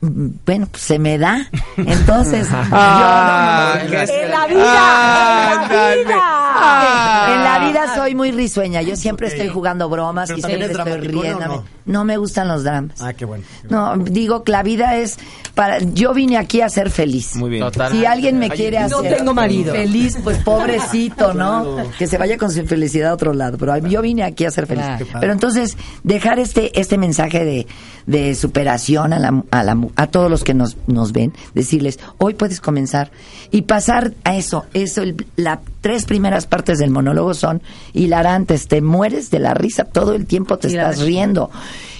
[0.00, 1.46] Bueno, pues se me da.
[1.76, 3.98] Entonces, Ah, yo...
[4.00, 6.20] en la vida, en la vida.
[6.54, 8.82] En la vida soy muy risueña.
[8.82, 11.46] Yo siempre estoy jugando bromas Pero y siempre es estoy dramaticón, ¿o riéndome.
[11.56, 11.64] no?
[11.86, 13.00] No me gustan los dramas.
[13.00, 13.44] Ah, qué bueno.
[13.68, 15.18] No, digo que la vida es
[15.54, 15.80] para.
[15.80, 17.36] Yo vine aquí a ser feliz.
[17.36, 17.62] Muy bien.
[17.62, 17.92] Total.
[17.92, 19.74] Si alguien me quiere hacer tengo marido.
[19.74, 21.76] feliz, pues pobrecito, ¿no?
[21.98, 23.58] Que se vaya con su felicidad a otro lado.
[23.58, 24.84] Pero yo vine aquí a ser feliz.
[25.20, 27.66] Pero entonces, dejar este este mensaje de,
[28.06, 32.34] de superación a, la, a, la, a todos los que nos, nos ven, decirles, hoy
[32.34, 33.10] puedes comenzar.
[33.50, 34.64] Y pasar a eso.
[34.72, 37.60] eso el- Las tres primeras partes del monólogo son
[37.92, 38.68] hilarantes.
[38.68, 41.50] Te mueres de la risa todo el tiempo, te estás riendo.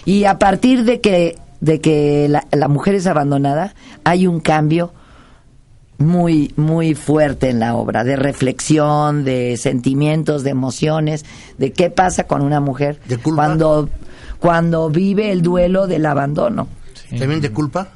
[0.07, 4.95] Y a partir de que, de que la, la mujer es abandonada, hay un cambio
[5.99, 11.27] muy muy fuerte en la obra de reflexión de sentimientos de emociones
[11.59, 13.45] de qué pasa con una mujer ¿De culpa?
[13.47, 13.89] cuando
[14.41, 16.67] cuando vive el duelo del abandono
[17.17, 17.91] ¿También de culpa?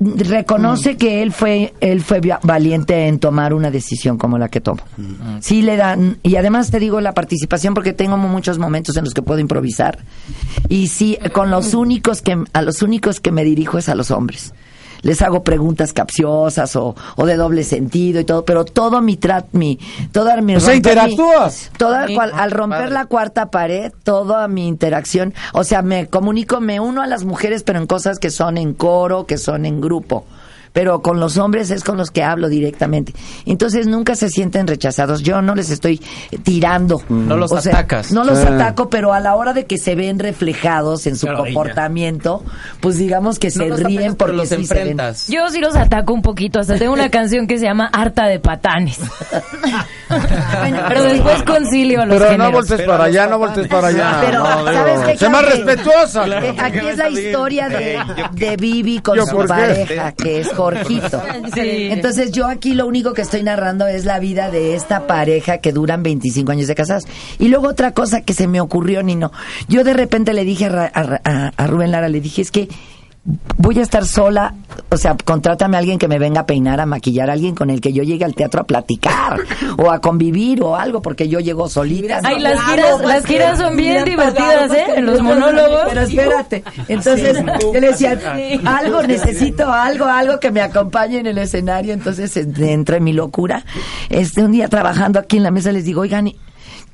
[0.00, 4.82] Reconoce que él fue él fue valiente en tomar una decisión como la que tomó.
[5.40, 9.14] Sí le dan y además te digo la participación porque tengo muchos momentos en los
[9.14, 9.98] que puedo improvisar.
[10.68, 14.10] Y sí con los únicos que a los únicos que me dirijo es a los
[14.10, 14.52] hombres
[15.02, 19.46] les hago preguntas capciosas o, o de doble sentido y todo, pero todo mi trat,
[19.52, 19.78] mi,
[20.12, 20.80] toda mi O sea, mi-
[21.76, 22.14] toda, Sí.
[22.14, 22.92] cual- al romper padre.
[22.94, 27.62] la cuarta pared, toda mi interacción, o sea, me comunico, me uno a las mujeres,
[27.62, 30.24] pero en cosas que son en coro, que son en grupo.
[30.72, 33.12] Pero con los hombres es con los que hablo directamente.
[33.46, 35.22] Entonces nunca se sienten rechazados.
[35.22, 36.00] Yo no les estoy
[36.42, 37.02] tirando.
[37.08, 38.12] No los O sea, atacas.
[38.12, 38.46] No los Sí.
[38.46, 42.42] ataco, pero a la hora de que se ven reflejados en su Claro, comportamiento,
[42.80, 44.82] pues digamos que se ríen atacas, porque los sí se ven.
[44.82, 45.28] enfrentas.
[45.28, 48.38] Yo sí los ataco un poquito, hasta tengo una canción que se llama Harta de
[48.40, 48.98] Patanes.
[50.88, 54.18] Pero después concilio a los Pero no voltees para allá, no voltees para allá.
[54.24, 55.18] Pero, no, digo, ¿sabes qué?
[55.18, 56.26] Sé más respetuosa.
[56.26, 57.98] Eh, aquí es la historia de,
[58.32, 61.22] de Vivi con Yo, su pareja, que es Jorgito.
[61.54, 61.88] Sí.
[61.90, 65.72] Entonces yo aquí lo único que estoy narrando es la vida de esta pareja que
[65.72, 67.04] duran 25 años de casados.
[67.38, 69.32] Y luego otra cosa que se me ocurrió, Nino.
[69.68, 71.20] Yo de repente le dije a, Ra-
[71.56, 72.68] a Rubén Lara, le dije, es que
[73.24, 74.54] voy a estar sola,
[74.90, 77.70] o sea, contrátame a alguien que me venga a peinar, a maquillar, a alguien con
[77.70, 79.40] el que yo llegue al teatro a platicar
[79.78, 82.20] o a convivir o algo, porque yo llego solita.
[82.24, 84.84] Ay, las giras, las giras son bien divertidas, ¿eh?
[84.96, 85.82] En los monólogos.
[85.88, 86.64] Pero espérate.
[86.88, 88.18] Entonces, yo le decía,
[88.64, 91.94] algo, necesito algo, algo que me acompañe en el escenario.
[91.94, 93.64] Entonces, entré en mi locura.
[94.10, 96.32] Este, un día trabajando aquí en la mesa les digo, oigan,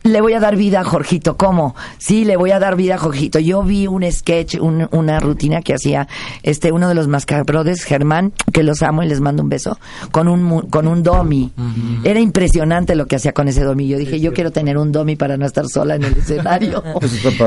[0.04, 1.36] le voy a dar vida a Jorgito.
[1.36, 1.74] ¿Cómo?
[1.98, 3.38] Sí, le voy a dar vida a Jorgito.
[3.38, 6.08] Yo vi un sketch, un- una rutina que hacía
[6.42, 9.78] este uno de los mascabrodes, Germán, que los amo y les mando un beso,
[10.12, 11.52] con un con un domi.
[12.04, 13.88] Era impresionante lo que hacía con ese domi.
[13.88, 16.82] Yo dije, yo quiero tener un domi para no estar sola en el escenario.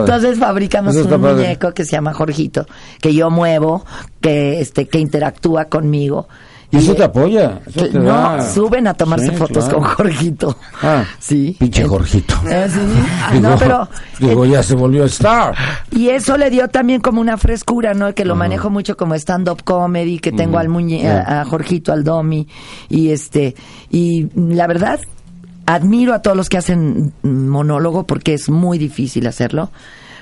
[0.06, 1.34] Entonces fabricamos un padre.
[1.36, 2.66] muñeco que se llama Jorgito,
[3.02, 3.86] que yo muevo,
[4.20, 6.28] que este que interactúa conmigo.
[6.72, 7.60] Y eso eh, te apoya.
[7.68, 9.80] Eso te no, da- suben a tomarse Sí, fotos claro.
[9.80, 10.58] con Jorgito.
[10.82, 11.56] Ah, Sí.
[11.60, 12.36] Pinche Jorgito.
[12.50, 12.80] Eh, sí.
[13.34, 13.88] Digo, No, pero
[14.20, 15.54] digo, ya se volvió star.
[15.92, 18.14] y eso le dio también como una frescura, ¿no?
[18.16, 22.04] Que lo manejo mucho como stand-up comedy, que tengo al muñe a, a Jorgito, al
[22.04, 22.48] Domi,
[22.90, 23.56] y este,
[23.90, 25.00] y la verdad,
[25.66, 29.70] admiro a todos los que hacen monólogo porque es muy difícil hacerlo,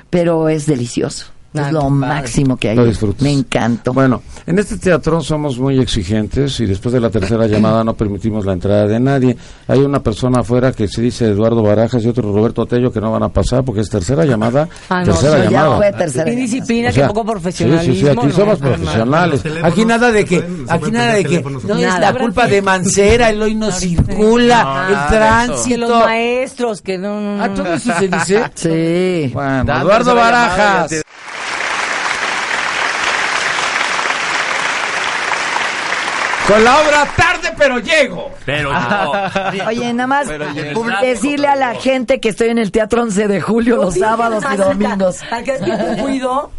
[0.09, 1.27] pero es delicioso.
[1.57, 2.75] Ah, es lo máximo que hay.
[2.75, 3.21] Lo disfrutas.
[3.23, 3.91] Me encantó.
[3.93, 8.45] Bueno, en este teatro somos muy exigentes y después de la tercera llamada no permitimos
[8.45, 9.35] la entrada de nadie.
[9.67, 13.11] Hay una persona afuera que se dice Eduardo Barajas y otro Roberto Tello que no
[13.11, 14.69] van a pasar porque es tercera llamada.
[14.89, 15.77] Ah, no, tercera No, ya llamada.
[15.77, 16.31] fue tercera.
[16.31, 17.93] Disciplina, O sea, qué poco profesionalismo.
[17.93, 18.31] Sí, sí, sí, aquí ¿no?
[18.33, 18.83] somos No, no, no.
[18.83, 19.43] profesionales.
[19.63, 23.41] Aquí nada de que, aquí nada de que, no es la culpa de Mancera, el
[23.41, 25.99] hoy no circula, el Que los tránsito.
[26.05, 27.43] maestros, que no, no, no.
[27.43, 28.43] Ah, todo eso se dice.
[28.55, 29.31] Sí.
[29.33, 30.91] Bueno, Eduardo Barajas.
[30.91, 31.01] ya te-
[36.49, 38.31] Con la obra tarde pero llego.
[38.45, 39.11] Pero no.
[39.67, 40.27] Oye, nada más
[41.01, 44.57] decirle a la gente que estoy en el Teatro 11 de julio los sábados y
[44.57, 45.17] domingos.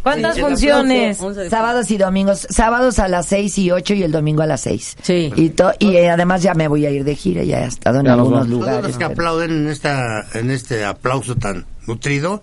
[0.03, 1.21] ¿Cuántas funciones?
[1.21, 4.47] 11 de- Sábados y domingos, sábados a las 6 y 8 y el domingo a
[4.47, 4.97] las 6.
[5.03, 5.33] Sí.
[5.37, 8.01] Y, to- y eh, además ya me voy a ir de gira, ya he estado
[8.01, 8.49] en Ya algunos vamos.
[8.49, 8.83] Todos lugares.
[8.83, 12.43] los que pero- aplauden en esta en este aplauso tan nutrido,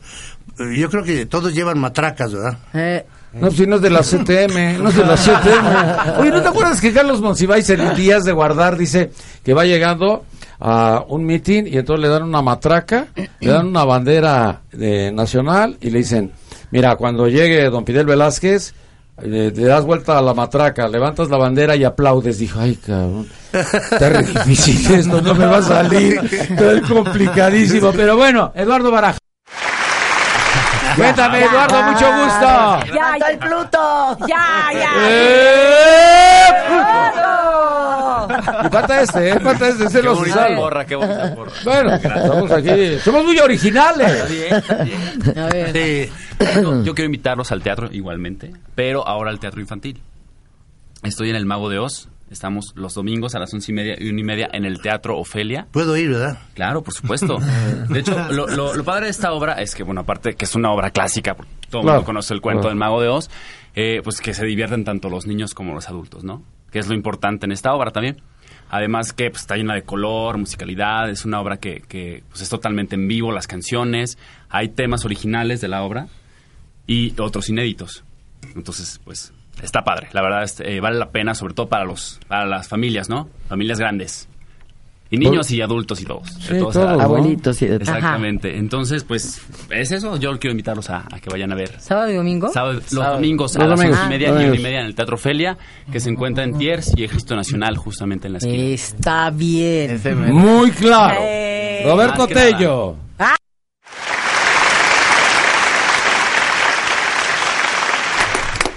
[0.59, 2.57] eh, yo creo que todos llevan matracas, ¿verdad?
[2.73, 6.19] Eh, No, si no es de la CTM, no es de la CTM.
[6.19, 9.11] Oye, ¿no te acuerdas que Carlos Monsiváis en días de guardar dice
[9.43, 10.25] que va llegando
[10.59, 13.07] a un mitin y entonces le dan una matraca,
[13.39, 16.31] le dan una bandera nacional y le dicen,
[16.71, 18.73] mira, cuando llegue don Fidel Velázquez,
[19.19, 22.37] eh, le das vuelta a la matraca, levantas la bandera y aplaudes.
[22.37, 27.91] Dijo, ay, cabrón, está difícil esto, no me va a salir, está complicadísimo.
[27.93, 29.17] Pero bueno, Eduardo Baraja.
[30.97, 32.93] Cuéntame, Eduardo, mucho gusto.
[32.93, 34.17] ¡Ya, ya el Pluto!
[34.27, 34.91] ya, ya.
[35.07, 36.47] ¡Eh!
[38.65, 39.39] Y falta este, ¿eh?
[39.39, 41.51] Falta este, ese Qué lo bonita porra, qué bonita porra.
[41.63, 42.99] Bueno, estamos aquí.
[42.99, 44.29] Somos muy originales.
[44.29, 44.63] Bien,
[45.23, 45.39] bien.
[45.39, 45.71] A ver.
[45.73, 46.11] Sí.
[46.61, 50.01] Yo, yo quiero invitarlos al teatro igualmente, pero ahora al teatro infantil.
[51.03, 52.09] Estoy en el Mago de Oz.
[52.29, 55.17] Estamos los domingos a las once y media y una y media en el Teatro
[55.17, 55.67] Ofelia.
[55.71, 56.39] Puedo ir, ¿verdad?
[56.55, 57.37] Claro, por supuesto.
[57.89, 60.53] De hecho, lo, lo- lo padre de esta obra es que, bueno, aparte que es
[60.55, 62.69] una obra clásica, porque todo el Claro, mundo conoce el cuento claro.
[62.71, 63.29] del Mago de Oz,
[63.75, 66.43] eh, pues que se divierten tanto los niños como los adultos, ¿no?
[66.71, 68.21] Que es lo importante en esta obra también.
[68.69, 72.49] Además que pues, está llena de color, musicalidad, es una obra que, que, pues, es
[72.49, 74.17] totalmente en vivo, las canciones,
[74.49, 76.07] hay temas originales de la obra
[76.85, 78.03] y otros inéditos.
[78.55, 79.31] Entonces, pues,
[79.63, 80.07] está padre.
[80.13, 83.29] La verdad, este, eh, vale la pena, sobre todo para los para las familias, ¿no?
[83.49, 84.27] Familias grandes.
[85.09, 86.25] Y niños y adultos y todos.
[86.35, 86.97] de Sí, todas todos, edades.
[86.97, 87.03] ¿no?
[87.05, 88.57] Abuelitos y de Exactamente.
[88.57, 90.17] Entonces, pues, es eso.
[90.17, 91.79] Yo quiero invitarlos a, a que vayan a ver.
[91.79, 92.49] ¿Sábado y domingo?
[92.51, 93.13] Sábado- los Sábado.
[93.15, 93.99] domingos a Los las domingos.
[94.01, 94.31] once y media Ah.
[94.31, 94.63] y una y Domingos.
[94.65, 95.57] media en el Teatro Ofelia,
[95.89, 98.63] que se encuentra en Tiers y Ejército Nacional, justamente en la esquina.
[98.63, 100.01] Está bien.
[100.33, 101.19] Muy claro.
[101.21, 102.27] Eh, Roberto.
[102.27, 102.97] Tello.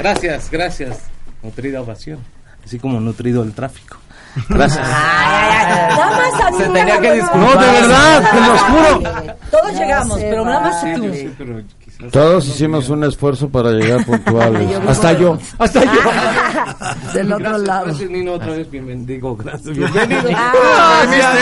[0.01, 0.99] Gracias, gracias.
[1.43, 2.21] Nutrida ovación.
[2.65, 3.99] Así como nutrido el tráfico.
[4.49, 4.87] Gracias.
[4.87, 7.41] Nada más a mí Se tenía que disculpar.
[7.41, 9.01] No, de verdad, te lo juro.
[9.51, 12.09] Todo todos llegamos, pero nada más tú.
[12.11, 14.79] Todos hicimos un esfuerzo para llegar puntuales.
[14.89, 15.37] Hasta yo.
[15.59, 16.01] Hasta yo.
[17.13, 17.85] Del otro Gracias, lado.
[17.87, 18.71] Gracias, Nino, otra vez.
[18.71, 19.37] Bienvenido.
[19.37, 19.77] Gracias.
[19.77, 20.31] Bienvenido.
[20.35, 21.35] Ah, ya,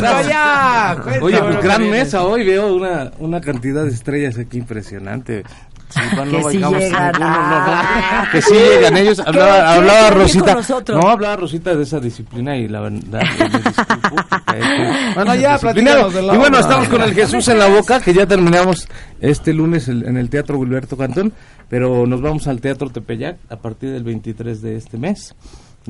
[0.00, 1.20] ya, ya.
[1.22, 2.44] Oye, pues gran mesa hoy.
[2.44, 5.44] Veo una, una cantidad de estrellas aquí impresionante.
[5.90, 7.12] Sí, Juan, Que sí llegan.
[7.22, 8.28] Ah.
[8.30, 9.18] Que sí llegan ellos.
[9.20, 10.56] Hablaba, ¿Qué- qué hablaba Rosita.
[10.88, 13.20] No, hablaba Rosita de esa disciplina y la verdad
[15.14, 18.88] Bueno, ya, Y bueno, estamos con el Jesús en la boca, que ya terminamos
[19.20, 21.32] este lunes en el Teatro Gilberto Cantón,
[21.68, 25.34] pero nos vamos al Teatro Tepeyac a partir del 23 de este mes.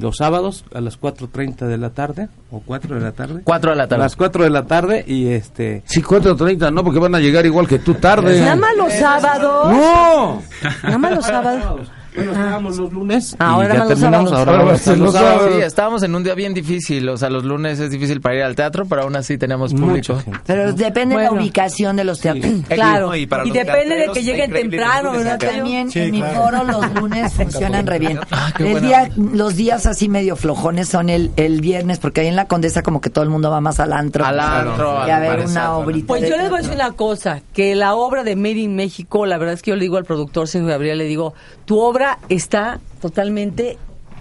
[0.00, 3.40] Los sábados a las 4.30 de la tarde, o 4 de la tarde.
[3.44, 4.02] 4 de la A tarde.
[4.02, 5.82] las 4 de la tarde y este...
[5.86, 8.40] Sí, 4.30, no, porque van a llegar igual que tú tarde.
[8.40, 9.72] Nada más los sábados.
[9.72, 10.42] ¡No!
[10.84, 11.90] Nada más los sábados.
[12.14, 15.52] Bueno, estábamos los lunes Ah, ahora ya terminamos, vamos a los sábados.
[15.54, 17.08] Sí, estábamos en un día bien difícil.
[17.08, 20.20] O sea, los lunes es difícil para ir al teatro, pero aún así tenemos público.
[20.46, 22.52] Pero depende de la ubicación de los teatros.
[22.68, 23.14] Claro.
[23.14, 25.38] Y depende de que lleguen temprano, ¿verdad?
[25.38, 26.42] También Sí, en mi claro.
[26.42, 28.20] foro los lunes funcionan re bien.
[28.30, 32.36] Ah, el día, los días así medio flojones son el, el viernes, porque ahí en
[32.36, 34.24] la Condesa como que todo el mundo va más al antro.
[34.24, 36.06] Al antro, Y a ver una obrita.
[36.06, 39.26] Pues yo les voy a decir una cosa, que la obra de Made in México,
[39.26, 41.97] la verdad es que yo le digo al productor Sergio Gabriel, le digo, tu obra
[42.28, 43.78] está totalmente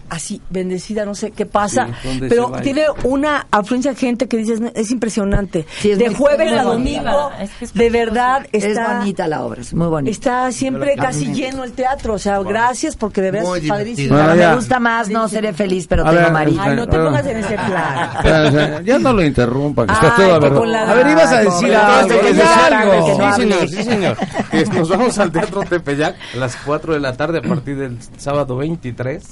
[0.10, 4.38] así, bendecida, no sé qué pasa, Sí, ¿dónde pero tiene una afluencia de gente que
[4.38, 5.66] dices, es impresionante.
[5.80, 9.00] Sí, es de jueves es a domingo, es que es de verdad Es está...
[9.00, 10.12] bonita la obra, es muy bonita.
[10.12, 14.16] Está siempre casi lleno el teatro, o sea, gracias porque de verdad es padrísimo.
[14.16, 16.62] Bueno, me gusta más, no seré feliz, pero A tengo ver, marido.
[16.62, 18.84] Ay, no te pongas en ese plan.
[18.86, 20.54] Ya no lo interrumpa, que está Ay, todo a ver.
[20.54, 23.08] con la- A ver, ibas a decir algo.
[23.36, 24.18] Sí, señor, sí, señor.
[24.52, 27.98] Que nos vamos al Teatro Tepeyac a las 4 de la tarde a partir del
[28.18, 29.24] sábado 23.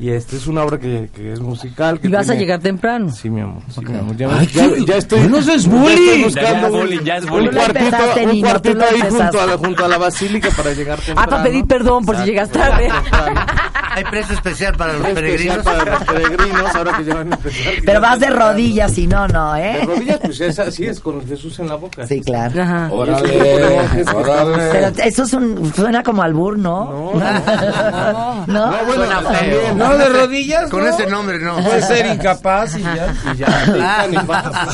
[0.00, 2.00] Y este es una obra que, que es musical.
[2.00, 3.10] Que Y vas a llegar temprano.
[3.12, 3.62] Sí, mi amor.
[3.68, 4.16] Sí, mi amor.
[4.16, 4.48] Ya, Ay,
[4.86, 5.20] ya- estoy.
[5.20, 6.18] Eso es ya bullying.
[6.20, 7.50] Ya buscando es bullying, ya es bullying.
[7.50, 10.72] Cuartito, un Nino, tú cuartito lo ahí junto a, la, junto a la basílica para
[10.72, 11.20] llegar temprano.
[11.22, 12.88] Ah, para pedir perdón por si llegas tarde.
[13.92, 15.64] Hay precio especial para los Especial peregrinos.
[15.64, 17.74] para los peregrinos, ahora que ya van a empezar.
[17.74, 19.84] que Pero vas de rodillas, si no, no, De ¿eh?
[19.84, 22.06] rodillas, pues es así, es con Jesús en la boca.
[22.06, 22.62] Sí, claro.
[22.62, 22.88] Ajá.
[22.92, 24.92] Órale, Pero órale.
[25.04, 26.84] eso es un, suena como albur, ¿no?
[27.14, 28.70] No, no, ¿No?
[28.70, 29.76] No, bueno, también.
[29.76, 30.70] No, de rodillas.
[30.70, 30.88] Con no.
[30.90, 31.56] ese nombre, no.
[31.62, 33.14] Puede ser incapaz y ya.
[33.34, 34.06] Y ya.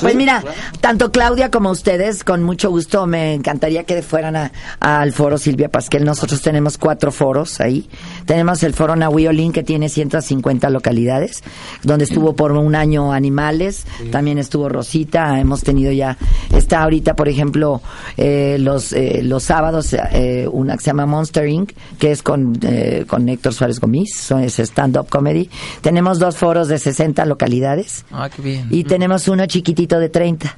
[0.00, 0.42] Pues mira,
[0.80, 5.68] tanto Claudia como ustedes, con mucho gusto, me encantaría que fueran a- al foro Silvia
[5.68, 6.04] Pasquel.
[6.04, 7.88] Nosotros tenemos cuatro foros ahí.
[8.24, 11.42] Tenemos el foro Nahuiolín, que tiene 150 localidades,
[11.82, 16.16] donde estuvo por un año Animales, también estuvo Rosita, hemos tenido ya,
[16.54, 17.80] está ahorita, por ejemplo,
[18.16, 22.58] eh, los, eh, los sábados, eh, una que se llama Monster Inc., que es con,
[22.62, 25.48] eh, con Héctor Suárez Gomis, son- es stand-up comedy.
[25.80, 28.04] Tenemos dos foros de 60 localidades.
[28.10, 28.68] Ah, qué bien.
[28.70, 30.54] Y tenemos uno chiquitito de 30.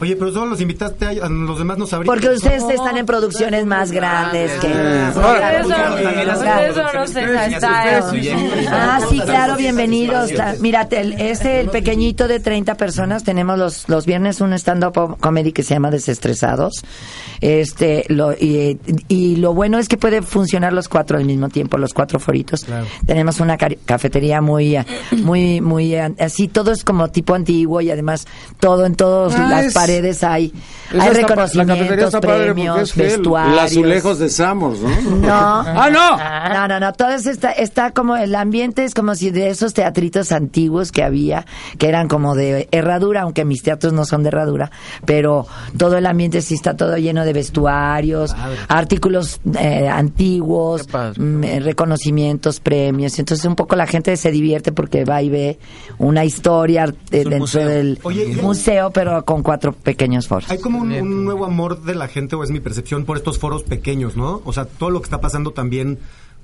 [0.00, 2.06] Oye, pero solo los invitaste a, a los demás no sabrían.
[2.14, 4.68] Porque ustedes están en producciones más grandes que...
[8.70, 10.30] Ah, sí, claro, bienvenidos.
[10.60, 15.52] Mira, el, ese, el pequeñito de 30 personas, tenemos los, los viernes un stand-up comedy
[15.52, 16.84] que se llama Desestresados.
[17.40, 21.78] Este, lo, y, y lo bueno es que puede funcionar los cuatro al mismo tiempo,
[21.78, 22.66] los cuatro foritos.
[23.06, 24.76] Tenemos una cari- cafetería muy,
[25.22, 28.26] muy, muy, así, todo es como tipo antiguo y además
[28.60, 30.52] todo, en todas Ah, las es- paredes hay,
[30.90, 33.54] hay la reconocimientos, premios, vestuarios.
[33.54, 34.88] Los azulejos de Samos, ¿no?
[34.88, 35.28] No.
[35.30, 36.54] ¡Ah, no!
[36.54, 40.32] No, no, no, todo está, está como, el ambiente es como si de esos teatritos
[40.32, 41.46] antiguos que había,
[41.78, 44.70] que eran como de herradura, aunque mis teatros no son de herradura,
[45.04, 48.34] pero todo el ambiente sí está todo lleno de vestuarios,
[48.68, 50.86] artículos eh, antiguos,
[51.16, 55.58] mm, eh, reconocimientos, premios, entonces un poco la gente se divierte porque va y ve
[55.98, 57.68] una historia eh, un dentro museo.
[57.68, 60.50] del Oye, museo, pero con cuatro pequeños foros.
[60.50, 63.38] Hay como un, un nuevo amor de la gente, o es mi percepción, por estos
[63.38, 64.42] foros pequeños, ¿no?
[64.44, 65.98] O sea, todo lo que está pasando también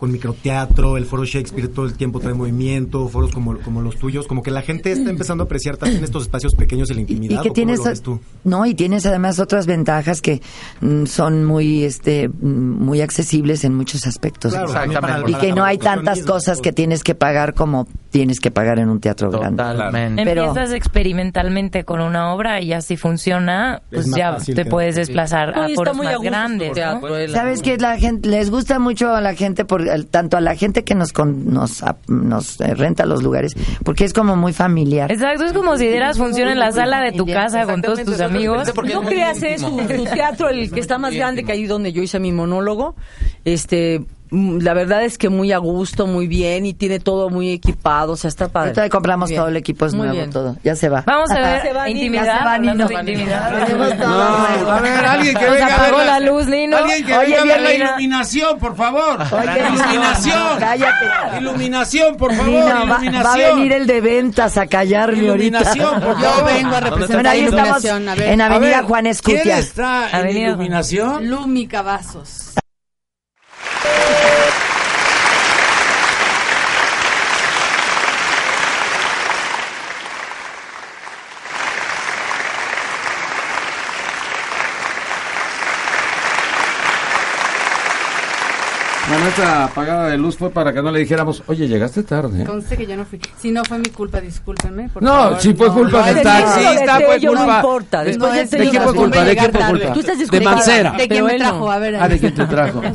[0.04, 4.26] con microteatro, el foro Shakespeare todo el tiempo trae movimiento, foros como, como los tuyos,
[4.26, 7.04] como que la gente está empezando a apreciar también estos espacios pequeños en la y
[7.04, 7.36] intimidad.
[7.36, 8.20] que ¿o cómo tienes lo ves tú?
[8.44, 10.42] no y tienes además otras ventajas que
[10.82, 15.78] mm, son muy este mm, muy accesibles en muchos aspectos Claro, y que no hay
[15.78, 19.60] tantas cosas que tienes que pagar como tienes que pagar en un teatro grande.
[19.60, 20.24] Totalmente.
[20.24, 25.56] Pero- Empiezas experimentalmente con una obra y ya si funciona, pues ya te puedes desplazar
[25.56, 26.74] No, a y está foros más grandes, ¿no?
[26.74, 30.40] teatro, la- sabes que la gente les gusta mucho a la gente por tanto a
[30.40, 34.52] la gente que nos con- nos nos eh, renta los lugares porque es como muy
[34.52, 35.10] familiar.
[35.10, 38.20] Exacto, es como si dieras función en la sala de tu casa con todos tus
[38.20, 38.72] amigos.
[38.94, 42.20] No creas, su, su teatro, el que está más grande que ahí donde yo hice
[42.20, 42.94] mi monólogo,
[43.44, 48.12] este la verdad es que muy a gusto, muy bien y tiene todo muy equipado,
[48.12, 48.72] o sea, está padre.
[48.74, 50.30] Le compramos todo el equipo, es Muy nuevo bien.
[50.32, 50.56] todo.
[50.64, 51.02] Ya se va.
[51.06, 52.24] Vamos a ver Se va, intimidad.
[52.24, 52.90] Ya se va, Nino.
[52.90, 53.98] intimidad.
[53.98, 56.76] No, a ver, alguien que Nos venga a ver apagó la luz, Nino.
[56.76, 59.20] Alguien que Oye, venga a ver la iluminación, por favor.
[59.32, 60.58] Oye, iluminación.
[60.58, 61.38] Cállate.
[61.40, 63.24] Iluminación, por favor, Nino, iluminación.
[63.24, 65.58] va a venir el de ventas a callarme ahorita.
[65.60, 68.08] Iluminación, por Yo vengo a representar ahí estamos iluminación.
[68.08, 69.58] A ver, en A Avenida ver, Juan ¿Quién Escutia.
[69.58, 71.28] está en Avenida- iluminación?
[71.28, 72.54] Lumi Cavazos.
[73.84, 74.43] Thank you.
[89.06, 92.42] Bueno, esta apagada de luz fue para que no le dijéramos, oye, llegaste tarde.
[92.44, 93.20] Conste que yo no fui.
[93.38, 94.88] Si no fue mi culpa, discúlpenme.
[94.88, 95.40] por No, favor.
[95.40, 97.56] si fue culpa no, del no, taxista, fue Tello, no culpa.
[97.56, 99.16] importa, ¿De, después No, de es de quién no fue culpa?
[99.18, 99.92] culpa ¿De quién fue culpa?
[99.92, 100.40] Tú estás De.
[100.40, 100.90] Mancera.
[100.92, 101.58] ¿De quién me trajo?
[101.58, 101.70] no.
[101.70, 101.96] A ver.
[101.96, 102.82] Ah, ¿de quién te trajo?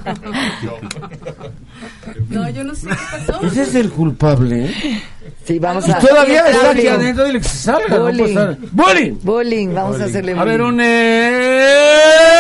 [2.30, 2.96] No, yo no sé qué
[3.28, 3.42] pasó.
[3.46, 5.02] Ese es el culpable, ¿eh?
[5.46, 6.00] Sí, vamos Y a...
[6.00, 6.90] todavía está aquí Bullying.
[6.92, 7.88] adentro, dile que se salga.
[7.98, 8.26] no Bullying.
[8.26, 9.14] estar- ¡Bullying!
[9.24, 10.74] Bullying, vamos a hacerle A ver, bullying.
[10.74, 10.80] un...
[10.84, 12.39] eh.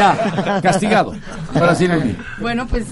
[0.00, 1.14] Ya, castigado.
[1.76, 1.88] Sí.
[2.40, 2.86] Bueno, pues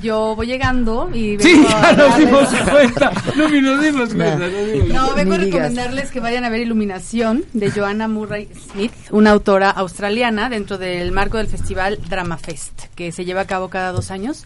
[0.00, 3.12] yo voy llegando y Sí, vengo a ya nos dimos darles- cuenta.
[3.36, 4.36] No, ni nos dimos cuenta.
[4.38, 4.94] no dimos cuenta.
[4.94, 5.60] No, vengo a Ni digas.
[5.60, 11.12] recomendarles que vayan a ver Iluminación de Joanna Murray Smith, una autora australiana dentro del
[11.12, 14.44] marco del festival Drama Fest, que se lleva a cabo cada dos años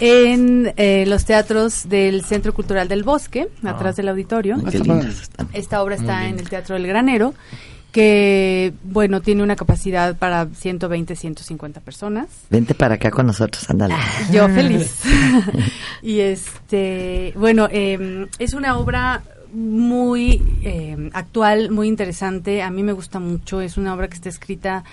[0.00, 4.56] en eh, los teatros del Centro Cultural del Bosque, atrás del auditorio.
[4.70, 5.48] Qué lindas están.
[5.52, 7.34] Esta obra está en el Teatro del Granero,
[7.92, 12.26] que, bueno, tiene una capacidad para 120, 150 personas.
[12.50, 13.94] Vente para acá con nosotros, ándale.
[14.32, 15.00] Yo feliz.
[16.02, 19.22] y este, bueno, eh, es una obra
[19.52, 22.62] muy eh, actual, muy interesante.
[22.62, 23.60] A mí me gusta mucho.
[23.60, 24.84] Es una obra que está escrita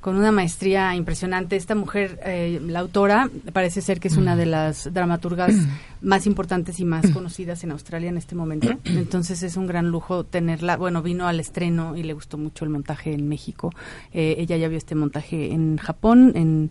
[0.00, 1.56] con una maestría impresionante.
[1.56, 5.54] Esta mujer, eh, la autora, parece ser que es una de las dramaturgas
[6.00, 8.68] más importantes y más conocidas en Australia en este momento.
[8.84, 10.76] Entonces es un gran lujo tenerla.
[10.76, 13.72] Bueno, vino al estreno y le gustó mucho el montaje en México.
[14.12, 16.70] Eh, ella ya vio este montaje en Japón, en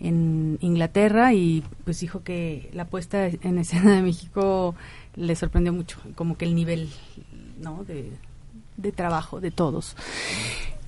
[0.00, 4.74] en Inglaterra y pues dijo que la puesta en escena de México
[5.16, 6.90] le sorprendió mucho, como que el nivel
[7.60, 7.84] ¿no?
[7.84, 8.10] de,
[8.76, 9.96] de trabajo de todos.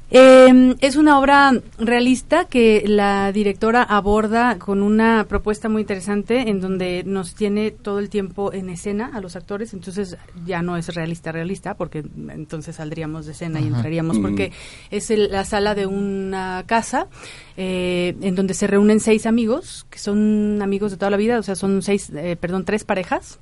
[0.08, 6.60] Eh, es una obra realista que la directora aborda con una propuesta muy interesante en
[6.60, 10.94] donde nos tiene todo el tiempo en escena a los actores, entonces ya no es
[10.94, 14.52] realista realista porque entonces saldríamos de escena y entraríamos porque
[14.92, 17.08] es el- la sala de una casa
[17.56, 21.42] eh, en donde se reúnen seis amigos que son amigos de toda la vida, o
[21.42, 23.40] sea son seis, eh, perdón, tres parejas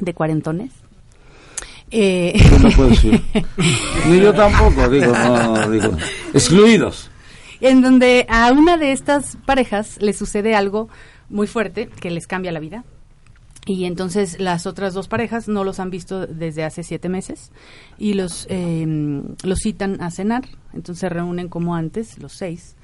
[0.00, 0.72] de cuarentones.
[1.90, 3.20] Eh, No puedo decir.
[4.08, 5.96] Ni yo tampoco, digo, no, digo.
[6.32, 7.10] Excluidos.
[7.60, 10.88] en donde a una de estas parejas le sucede algo
[11.28, 12.84] muy fuerte que les cambia la vida.
[13.66, 17.52] Y entonces las otras dos parejas no los han visto desde hace siete meses
[17.98, 18.86] y los, eh,
[19.44, 20.44] los citan a cenar.
[20.72, 22.76] Entonces se reúnen como antes, los seis.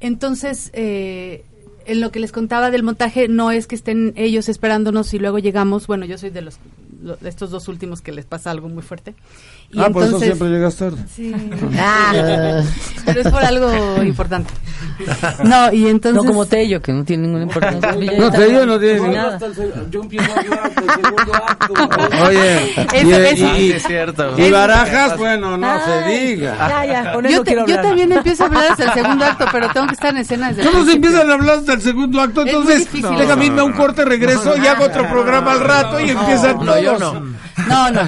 [0.00, 1.44] Entonces, eh,
[1.86, 5.38] en lo que les contaba del montaje, no es que estén ellos esperándonos y luego
[5.38, 5.86] llegamos.
[5.86, 6.58] Bueno, yo soy de los
[7.24, 9.14] estos dos últimos que les pasa algo muy fuerte.
[9.74, 10.98] Y ah, por eso entonces- siempre llegas tarde.
[11.14, 11.34] Sí.
[11.78, 12.60] Ah.
[13.06, 14.52] Pero es por algo importante.
[15.44, 16.22] No, y entonces...
[16.22, 17.92] No como Tello, que no tiene ninguna importancia.
[18.18, 19.38] No, Tello no tiene sin ni- nada.
[19.90, 21.74] Yo empiezo a hasta el segundo acto.
[22.26, 24.34] Oye, Eso- y, y- Sí, es cierto.
[24.38, 26.56] y barajas, bueno, no se diga.
[26.68, 29.46] Ya, ya, con eso Yo, te- yo también empiezo a hablar hasta el segundo acto,
[29.50, 31.08] pero tengo que estar en escena desde el Todos principio.
[31.08, 34.54] empiezan a hablar hasta el segundo acto, Es entonces déjame irme a un corte, regreso
[34.56, 36.82] y hago otro programa al rato y empiezan no, todos.
[36.82, 37.12] yo no.
[37.68, 38.00] No, no.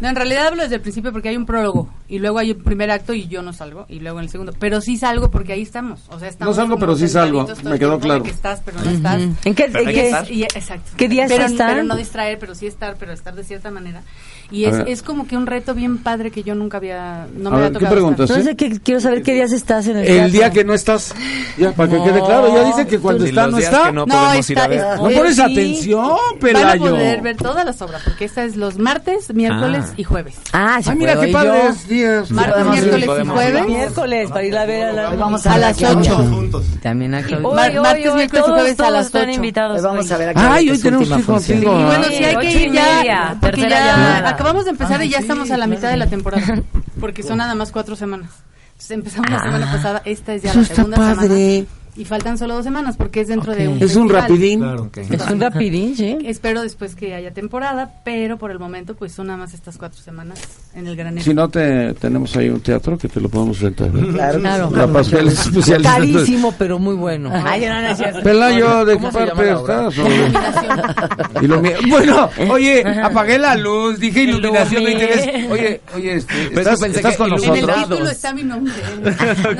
[0.00, 2.58] No, en realidad hablo desde el principio porque hay un prólogo y luego hay un
[2.62, 4.52] primer acto y yo no salgo y luego en el segundo.
[4.58, 6.00] Pero sí salgo porque ahí estamos.
[6.10, 7.46] O sea, estamos No salgo, pero sí salgo.
[7.64, 8.22] Me el quedó claro.
[8.24, 9.20] que estás, pero no estás.
[9.20, 10.30] ¿En qué, Pero qué- que estar.
[10.30, 10.90] Y, exacto.
[10.96, 11.70] ¿Qué días pero, están?
[11.70, 14.02] Pero no distraer, pero sí estar, pero estar de cierta manera.
[14.50, 17.52] Y es, es como que un reto bien padre que yo nunca había, no A
[17.52, 17.94] me ver, había ¿qué tocado.
[17.94, 18.24] preguntas?
[18.30, 18.38] estar.
[18.38, 21.14] No sé qué, quiero saber qué días estás en el El día que no estás,
[21.56, 23.84] ya, para que No, quede claro, ya dice que cuando está no está.
[23.84, 24.96] que no No, podemos ir a está- ver.
[24.98, 25.40] No pones sí.
[25.42, 26.90] atención, Van a Pelayo.
[26.90, 29.94] poder ver todas las obras, porque esta es los martes, miércoles Ah.
[29.96, 30.34] y jueves.
[30.52, 32.30] Ah, sí Ay, mira qué padres días.
[32.30, 33.66] Martes, miércoles y jueves.
[33.66, 35.10] Miércoles, para ir a ver a la...
[35.10, 36.16] Vamos a, A las aquí ocho.
[36.18, 36.64] últimos.
[36.82, 37.48] También a Claudia.
[37.54, 39.32] Mar- martes, hoy, miércoles y jueves a las están ocho.
[39.36, 39.76] invitados.
[39.78, 41.78] Hoy vamos a ver aquí Ay, hoy tenemos que ir contigo.
[41.78, 41.86] Y Ah.
[41.86, 45.50] bueno, sí hay que ir ya, porque ya acabamos de empezar y ya sí, estamos
[45.50, 46.62] a la mitad de la temporada,
[47.00, 48.30] porque son nada más cuatro semanas.
[48.72, 51.66] Entonces empezamos la semana pasada, esta es ya la segunda semana.
[51.96, 54.22] Y faltan solo dos semanas porque es dentro de un Es un festival.
[54.22, 54.64] rapidín.
[55.10, 56.18] Es un rapidín, sí.
[56.24, 60.00] Espero después que haya temporada, pero por el momento pues son nada más estas cuatro
[60.00, 60.38] semanas
[60.74, 61.24] en el granero.
[61.24, 63.90] Si no, te, tenemos ahí un teatro que te lo podemos rentar.
[63.90, 64.70] Claro, Claro.
[64.70, 65.94] La Pascual es especialista.
[65.94, 67.30] Carísimo, pero muy bueno.
[67.32, 68.22] Ay, no, no.
[68.22, 69.98] Pelayo, ¿de qué ¿Cómo se llama parte estás?
[69.98, 75.50] o- Y lo mío- Bueno, oye, apagué la luz, dije iluminación de interés.
[75.50, 77.88] Oye, oye, este, ¿estás, pensé estás que con En el nosotros?
[77.88, 78.72] título está mi nombre.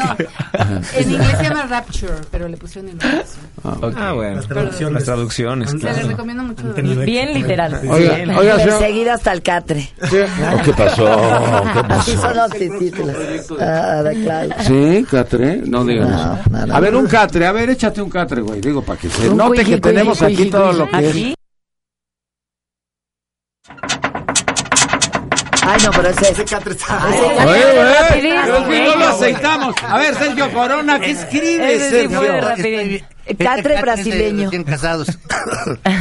[0.00, 0.16] No,
[0.96, 3.46] en inglés se llama Rapture, pero le pusieron iluminación.
[3.96, 4.36] Ah, bueno.
[4.36, 4.94] Las traducciones.
[4.94, 6.08] Las traducciones, Se les claro.
[6.08, 6.62] recomiendo mucho.
[6.66, 7.80] Han tenido Bien literal.
[7.88, 9.88] Oiga, oiga, señor- Perseguida hasta el catre.
[10.02, 11.04] Oh, ¿Qué pasó?
[11.72, 12.20] ¿Qué Así pasó?
[12.22, 13.16] son los títulos.
[13.60, 14.50] Ah, de claro.
[14.66, 16.08] Sí, catre, no digas.
[16.50, 16.74] No, no.
[16.74, 18.60] A ver, un catre, a ver, échate un catre, güey.
[18.60, 21.34] Digo, para que se Un note que tenemos aquí todo lo que es.
[25.72, 28.22] Ay, no, pero ese Ese catre está- que
[28.82, 29.02] no lo güey.
[29.02, 29.74] aceitamos.
[29.86, 32.20] A ver, Sergio Corona, ¿qué escribe, Sergio?
[33.38, 34.44] Catre brasileño.
[34.44, 35.06] Recién casados.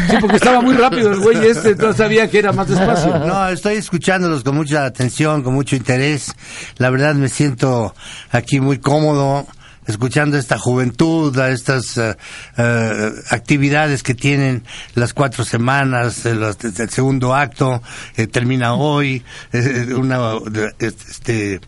[0.10, 3.20] Sí, porque estaba muy rápido el güey este, no sabía que era más despacio.
[3.20, 6.34] No, estoy escuchándolos con mucha atención, con mucho interés.
[6.78, 7.94] La verdad me siento
[8.32, 9.46] aquí muy cómodo
[9.90, 12.16] escuchando esta juventud, a estas eh,
[12.58, 14.64] eh, actividades que tienen
[14.96, 17.82] las cuatro semanas, el, el segundo acto
[18.16, 20.20] eh, termina hoy, eh, una,
[20.50, 21.60] de- este,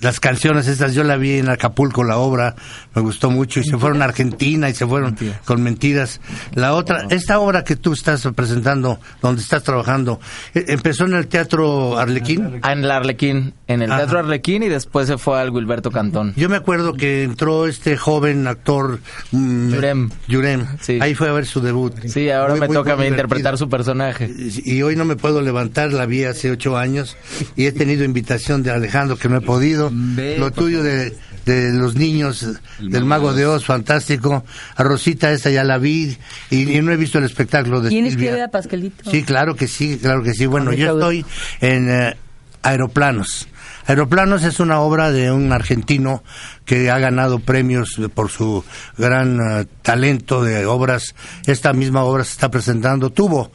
[0.00, 2.54] las canciones estas, yo la vi en Acapulco, la obra,
[2.94, 6.20] me gustó mucho, y se fueron a Argentina y se fueron con mentiras.
[6.54, 10.20] La otra, esta obra que tú estás presentando, donde estás trabajando,
[10.54, 12.60] eh, empezó en el Teatro Arlequín.
[12.62, 14.00] Ah, En el Arlequín, en el Ajá.
[14.02, 16.32] Teatro Arlequín y después se fue al Wilberto Cantón.
[16.36, 19.00] Yo me acuerdo que entró este joven actor
[19.32, 20.10] mm, Yurem.
[20.28, 20.66] Yurem.
[20.80, 20.98] Sí.
[21.00, 21.94] Ahí fue a ver su debut.
[22.06, 24.30] Sí, ahora Muy, me muy, toca muy interpretar su personaje.
[24.64, 27.16] Y y hoy no me puedo levantar, la vi hace ocho años
[27.56, 29.90] y he tenido invitación de Alejandro que no he podido.
[30.38, 32.46] Lo tuyo de, de los niños,
[32.80, 34.44] del Mago de Oz, fantástico.
[34.76, 36.16] A Rosita esta ya la vi
[36.50, 38.32] y, y no he visto el espectáculo de Tienes que Silvia.
[38.32, 39.10] ver a Pascalito.
[39.10, 40.46] Sí, claro que sí, claro que sí.
[40.46, 41.24] Bueno, yo estoy
[41.60, 42.16] en eh,
[42.62, 43.48] Aeroplanos.
[43.86, 46.22] Aeroplanos es una obra de un argentino
[46.64, 48.64] que ha ganado premios por su
[48.96, 51.14] gran eh, talento de obras.
[51.46, 53.10] Esta misma obra se está presentando.
[53.10, 53.50] Tuvo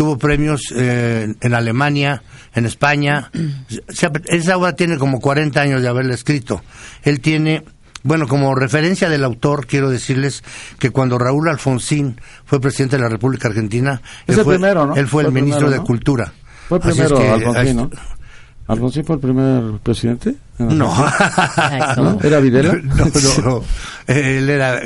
[0.00, 2.22] tuvo premios eh, en Alemania,
[2.54, 3.30] en España.
[3.88, 6.62] Se Esa obra tiene como 40 años de haberla escrito.
[7.02, 7.64] Él tiene
[8.02, 10.42] bueno, como referencia del autor, quiero decirles
[10.78, 14.86] que cuando Raúl Alfonsín fue presidente de la República Argentina, Es él el fue, primero,
[14.86, 14.96] ¿no?
[14.96, 15.84] él fue el Fue el ministro primero, de ¿no?
[15.84, 16.32] Cultura.
[16.68, 17.90] Fue el es primero que- Alfonsín, ¿no?
[18.68, 20.34] ¿Alfonsín fue el primer presidente?
[20.58, 20.94] No.
[21.96, 22.18] ¿No?
[22.22, 22.72] ¿Era Videla?
[22.84, 23.64] No, no, no.
[24.06, 24.80] Él era,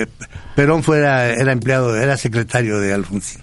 [0.56, 3.42] Perón fuera, era empleado, era secretario de Alfonsín.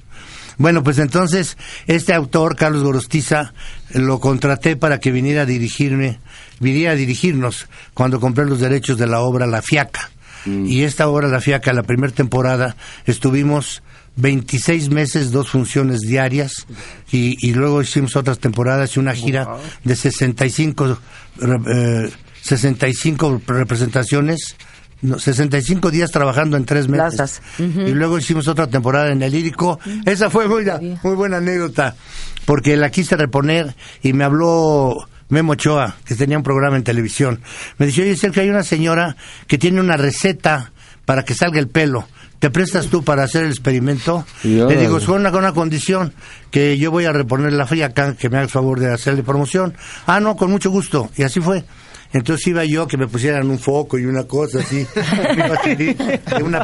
[0.62, 1.57] Bueno, pues entonces,
[1.88, 3.53] este autor, Carlos Gorostiza,
[3.95, 6.20] lo contraté para que viniera a dirigirme,
[6.59, 10.12] viniera a dirigirnos cuando compré los derechos de la obra La Fiaca.
[10.45, 13.82] Y esta obra, La Fiaca, la primera temporada, estuvimos
[14.18, 16.68] 26 meses, dos funciones diarias,
[17.12, 20.99] y, y luego hicimos otras temporadas y una gira de 65,
[21.41, 24.55] eh, 65 representaciones,
[25.02, 27.16] no, 65 días trabajando en tres meses.
[27.16, 27.41] Plazas.
[27.60, 29.80] Y luego hicimos otra temporada en el lírico.
[30.06, 30.66] Esa fue muy,
[31.04, 31.95] muy buena anécdota,
[32.45, 37.41] porque la quise reponer y me habló Memo Ochoa, que tenía un programa en televisión.
[37.78, 39.16] Me dice, oye, Sergio, hay una señora
[39.47, 40.72] que tiene una receta
[41.06, 42.08] para que salga el pelo.
[42.39, 44.26] ¿Te prestas tú para hacer el experimento?
[44.43, 46.12] Le digo, con una, con una condición,
[46.49, 49.76] que yo voy a reponer la friaca, que me hagas favor de hacerle promoción.
[50.08, 51.12] Ah, no, con mucho gusto.
[51.16, 51.64] Y así fue.
[52.14, 54.86] Entonces iba yo que me pusieran un foco y una cosa así,
[56.36, 56.64] de una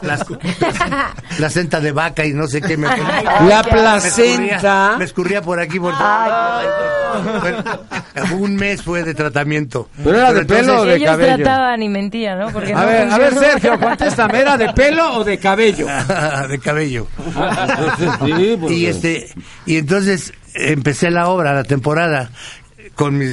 [1.37, 4.55] placenta de vaca y no sé qué me La me placenta.
[4.55, 5.93] escurría, me escurría por aquí por
[7.41, 7.63] Bueno,
[8.37, 9.89] un mes fue de tratamiento.
[10.03, 11.35] ¿Pero era de pelo o de Ellos cabello?
[11.37, 12.49] trataban y mentían, ¿no?
[12.51, 13.33] Porque A no ver, a ver.
[13.33, 15.87] Sergio, contéstame, ¿era de pelo o de cabello?
[16.49, 17.07] de cabello.
[17.17, 19.29] Sí, porque- y este
[19.65, 22.31] y entonces empecé la obra, la temporada
[22.95, 23.25] con mi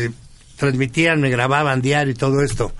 [0.64, 2.72] transmitían, me grababan diario y todo esto.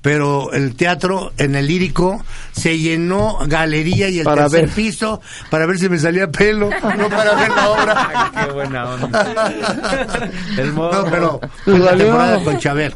[0.00, 4.74] Pero el teatro en el lírico se llenó galería y el Para tercer ver.
[4.74, 8.32] piso para ver si me salía pelo, no para ver la obra.
[8.46, 10.28] Qué buena onda.
[10.58, 11.04] El modo.
[11.04, 12.94] No, pero fue la temporada con Chávez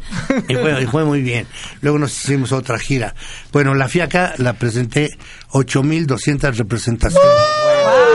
[0.49, 1.47] y fue, y fue muy bien.
[1.79, 3.15] Luego nos hicimos otra gira.
[3.53, 5.17] Bueno, la Fiaca la presenté
[5.51, 7.23] 8200 representaciones.
[7.23, 8.06] ¡Wow!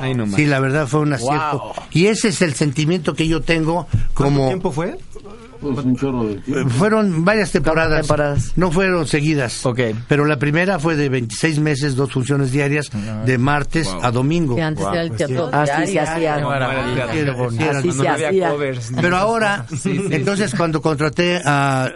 [0.00, 0.36] Ahí nomás.
[0.36, 1.72] Sí, la verdad fue un acierto.
[1.90, 4.98] Y ese es el sentimiento que yo tengo ¿Cuánto como tiempo fue?
[5.60, 6.68] Pues un chorro de tiempo.
[6.68, 8.52] eh, fueron varias temporadas, temporadas.
[8.56, 9.64] no fueron seguidas.
[9.64, 9.80] Ok.
[10.08, 12.90] Pero la primera fue de 26 meses, dos funciones diarias,
[13.24, 14.56] de martes a domingo.
[14.56, 16.44] Que antes era el teatro Así se hacía.
[19.00, 21.90] Pero ahora, entonces cuando contraté a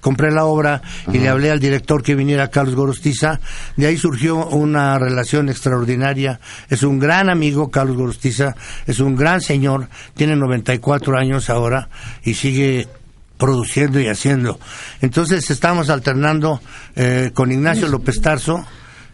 [0.00, 0.82] compré la obra
[1.12, 3.40] y le hablé al director que viniera Carlos Gorostiza.
[3.76, 6.40] De ahí surgió una relación extraordinaria.
[6.68, 8.54] Es un gran amigo, Carlos Gorostiza,
[8.86, 11.88] es un gran señor, tiene 94 años ahora
[12.24, 12.88] y sigue
[13.38, 14.60] produciendo y haciendo.
[15.00, 16.60] Entonces estamos alternando
[16.94, 18.66] eh, con Ignacio López Tarso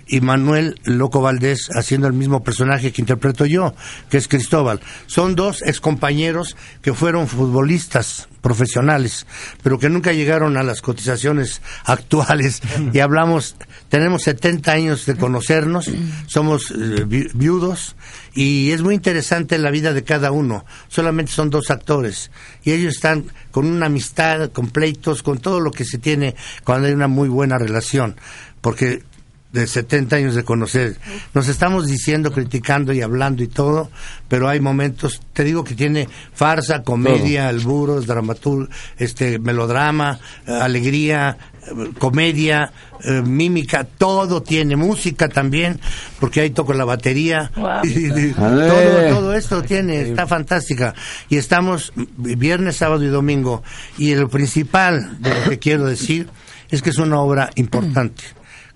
[0.09, 3.75] y Manuel Loco Valdés haciendo el mismo personaje que interpreto yo,
[4.09, 4.81] que es Cristóbal.
[5.07, 9.27] Son dos excompañeros que fueron futbolistas profesionales,
[9.65, 13.57] pero que nunca llegaron a las cotizaciones actuales y hablamos,
[13.89, 15.91] tenemos 70 años de conocernos,
[16.27, 17.97] somos eh, vi- viudos
[18.35, 20.65] y es muy interesante la vida de cada uno.
[20.89, 22.31] Solamente son dos actores
[22.63, 26.87] y ellos están con una amistad, con pleitos, con todo lo que se tiene cuando
[26.87, 28.15] hay una muy buena relación,
[28.61, 29.03] porque
[29.53, 30.97] de 70 años de conocer.
[31.33, 33.91] Nos estamos diciendo, criticando y hablando y todo,
[34.29, 38.69] pero hay momentos, te digo que tiene farsa, comedia, alburos, dramatur,
[38.99, 42.71] este melodrama, eh, alegría, eh, comedia,
[43.03, 45.81] eh, mímica, todo tiene música también,
[46.21, 47.51] porque ahí toco la batería.
[47.85, 50.95] Y- y- todo, todo esto tiene, está fantástica.
[51.31, 53.63] Y estamos viernes, sábado y domingo.
[53.97, 56.29] Y lo principal de lo que quiero decir
[56.71, 58.25] es que es una obra importante.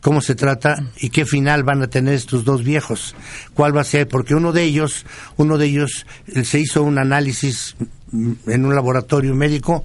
[0.01, 3.15] ¿Cómo se trata y qué final van a tener estos dos viejos?
[3.53, 4.09] ¿Cuál va a ser?
[4.09, 5.05] Porque uno de ellos,
[5.37, 7.77] uno de ellos eh, se hizo un análisis
[8.11, 9.85] mm, en un laboratorio médico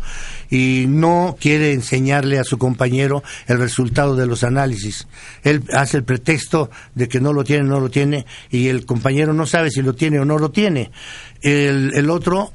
[0.49, 5.05] y no quiere enseñarle a su compañero el resultado de los análisis.
[5.43, 9.33] Él hace el pretexto de que no lo tiene, no lo tiene, y el compañero
[9.33, 10.91] no sabe si lo tiene o no lo tiene.
[11.41, 12.53] El, el otro,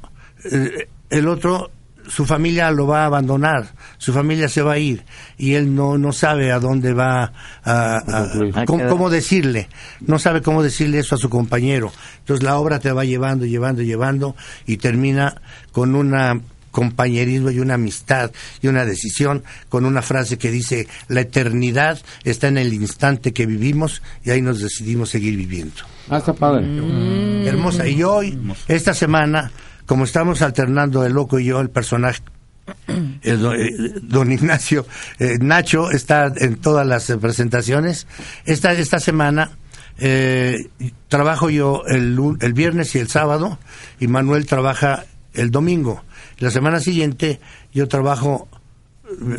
[0.51, 1.69] eh, el otro,
[2.07, 5.03] su familia lo va a abandonar, su familia se va a ir,
[5.37, 7.31] y él no, no sabe a dónde va
[7.63, 9.67] a, a- cómo, cómo decirle,
[10.01, 11.91] no sabe cómo decirle eso a su compañero.
[12.19, 14.35] Entonces la obra te va llevando, llevando, llevando,
[14.65, 15.41] y termina
[15.71, 16.39] con una
[16.71, 18.31] compañerismo y una amistad
[18.61, 23.45] y una decisión con una frase que dice la eternidad está en el instante que
[23.45, 25.75] vivimos y ahí nos decidimos seguir viviendo.
[26.09, 26.65] Ah, está padre.
[27.45, 27.85] Hermosa.
[27.89, 28.39] Y hoy,
[28.69, 29.51] esta semana,
[29.85, 32.21] como estamos alternando el loco y yo, el personaje,
[32.87, 33.37] eh,
[34.01, 34.85] don Ignacio,
[35.19, 38.07] eh, Nacho está en todas las presentaciones.
[38.45, 39.51] Esta, esta semana
[39.97, 40.69] eh,
[41.07, 43.59] trabajo yo el, el viernes y el sábado
[43.99, 46.03] y Manuel trabaja el domingo.
[46.39, 47.39] La semana siguiente
[47.73, 48.47] yo trabajo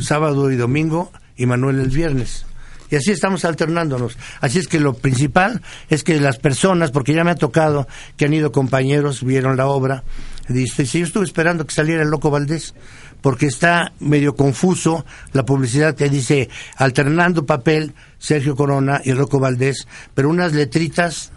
[0.01, 2.47] sábado y domingo y Manuel el viernes.
[2.93, 4.18] Y así estamos alternándonos.
[4.43, 7.88] Así es que lo principal es que las personas, porque ya me ha tocado
[8.18, 10.05] que han ido compañeros, vieron la obra,
[10.47, 12.74] dice, si yo estuve esperando que saliera el Loco Valdés,
[13.22, 19.88] porque está medio confuso la publicidad que dice alternando papel Sergio Corona y Loco Valdés,
[20.14, 21.32] pero unas letritas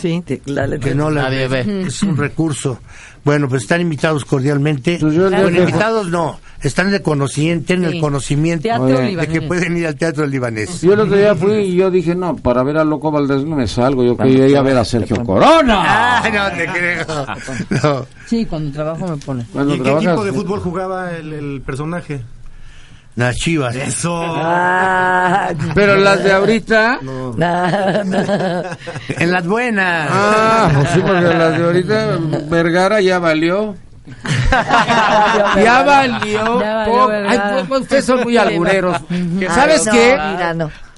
[0.00, 0.88] Sí, te- la letra.
[0.90, 1.82] que no la Nadie ve.
[1.86, 2.78] es un recurso.
[3.24, 4.98] Bueno, pues están invitados cordialmente.
[5.00, 7.96] Pues Bueno, invitados no, están de conocimiento, tienen Sí.
[7.96, 10.80] el conocimiento de que pueden ir al teatro libanés.
[10.82, 13.54] Yo el otro día fui y yo dije, no, para ver a Loco Valdés no
[13.54, 15.82] me salgo, yo quería ir a ver a Sergio Corona.
[16.18, 17.06] Ah, no te creo.
[17.82, 18.06] No.
[18.26, 19.46] Sí, cuando trabajo me pone.
[19.54, 22.20] ¿Y en qué trabajas- equipo de fútbol jugaba el, el personaje?
[23.14, 23.76] Las chivas.
[23.76, 24.18] Eso.
[24.24, 26.98] Ah, Pero las de ahorita...
[27.02, 28.62] no, no.
[29.08, 30.08] En las buenas.
[30.10, 33.74] Ah, pues sí, porque las de ahorita Vergara ya valió.
[35.62, 36.60] ya valió.
[36.60, 37.10] Ya valió.
[37.28, 38.96] Ay, pues, pues, ustedes son muy albureros.
[39.54, 40.18] ¿Sabes Ay, qué?
[40.32, 40.54] mira,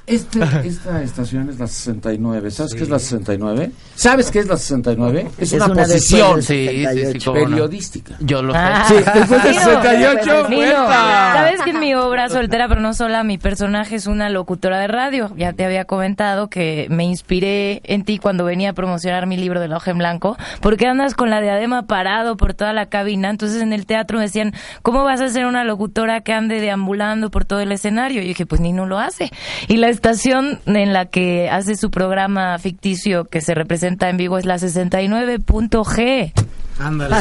[0.06, 0.12] no.
[0.14, 2.50] Esta, esta estación es la 69.
[2.50, 3.70] ¿Sabes qué es la 69?
[3.94, 5.30] ¿Sabes qué es la 69?
[5.38, 7.32] Es, Es una, una posición después del Sí, sí, sí, 78.
[7.32, 7.50] cómo no.
[7.50, 8.14] periodística.
[8.20, 8.58] Yo lo sé.
[8.60, 8.84] Ah.
[8.88, 11.32] Sí, después del Nino, 68, Nino, vuelta.
[11.34, 14.88] Sabes que en mi obra soltera, pero no sola, mi personaje es una locutora de
[14.88, 15.32] radio.
[15.36, 19.60] Ya te había comentado que me inspiré en ti cuando venía a promocionar mi libro
[19.60, 23.30] de la hoja en blanco, porque andas con la diadema parado por toda la cabina.
[23.30, 24.52] Entonces en el teatro me decían,
[24.82, 28.20] ¿cómo vas a ser una locutora que ande deambulando por todo el escenario?
[28.20, 29.30] Y yo dije, pues Nino lo hace.
[29.68, 34.36] Y la estación en la que hace su programa ficticio que se representa en vivo
[34.36, 36.32] es la 69.g.
[36.78, 37.14] Ándale.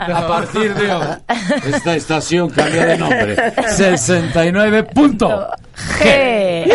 [0.00, 1.06] A partir de hoy,
[1.66, 3.36] esta estación cambia de nombre.
[3.68, 4.84] 69.
[4.84, 5.48] Punto.
[5.98, 6.72] G.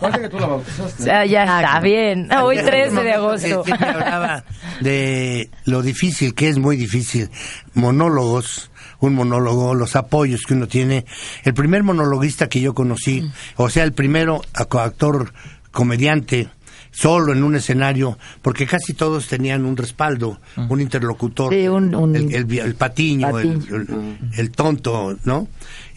[0.00, 1.02] Parece que tú la bautizaste.
[1.02, 2.28] O sea, ya está bien.
[2.32, 3.64] Hoy 13 de agosto.
[3.78, 4.44] Hablaba
[4.80, 7.30] de lo difícil, que es muy difícil.
[7.74, 8.70] Monólogos,
[9.00, 11.04] un monólogo, los apoyos que uno tiene.
[11.44, 15.32] El primer monologuista que yo conocí, o sea, el primero ac- actor
[15.70, 16.48] comediante
[16.90, 20.40] solo en un escenario, porque casi todos tenían un respaldo,
[20.70, 23.76] un interlocutor, Sí, un- un- el, el- el patiño, el- Patiño.
[23.76, 25.46] el- el tonto, ¿no?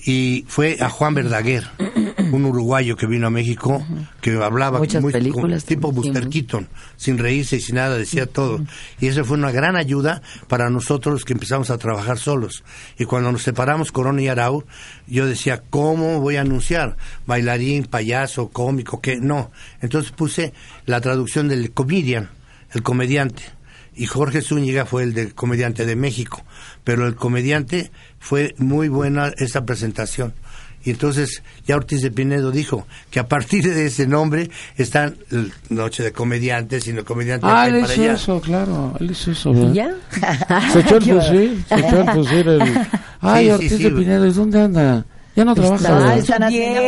[0.06, 1.68] Y fue a Juan Verdaguer.
[2.32, 3.84] un uruguayo que vino a México,
[4.22, 8.64] que hablaba Muchas muy- películas tipo Buster Keaton, sin reírse y sin nada, decía todo.
[9.00, 12.64] Y eso fue una gran ayuda para nosotros que empezamos a trabajar solos.
[12.98, 14.64] Y cuando nos separamos, Corona y Arau,
[15.08, 16.98] yo decía, ¿cómo voy a anunciar?
[17.26, 19.18] Bailarín, payaso, cómico, ¿qué?
[19.18, 19.52] No.
[19.82, 20.54] Entonces puse
[20.86, 22.30] la traducción del comedian,
[22.74, 23.44] el comediante.
[24.00, 26.42] Y Jorge Zúñiga fue el del comediante de México.
[26.86, 30.34] Pero el comediante fue muy buena esa presentación.
[30.86, 35.52] Y entonces ya Ortiz de Pinedo dijo que a partir de ese nombre están el
[35.68, 38.14] Noche de Comediantes y el comediante Ah, él hizo allá.
[38.14, 38.96] eso, claro.
[39.02, 39.52] Él hizo eso.
[39.54, 39.72] ¿verdad?
[39.72, 40.70] ¿Y ya?
[40.72, 41.66] Se echó el fusil.
[41.68, 42.48] Se echó el fusil.
[42.48, 42.62] El...
[43.20, 43.84] Ay, Sí, sí, Ortiz sí.
[43.84, 45.06] de Pinedo, ¿y dónde anda?
[45.36, 46.16] Ya no trabaja.
[46.16, 46.82] Están haciendo,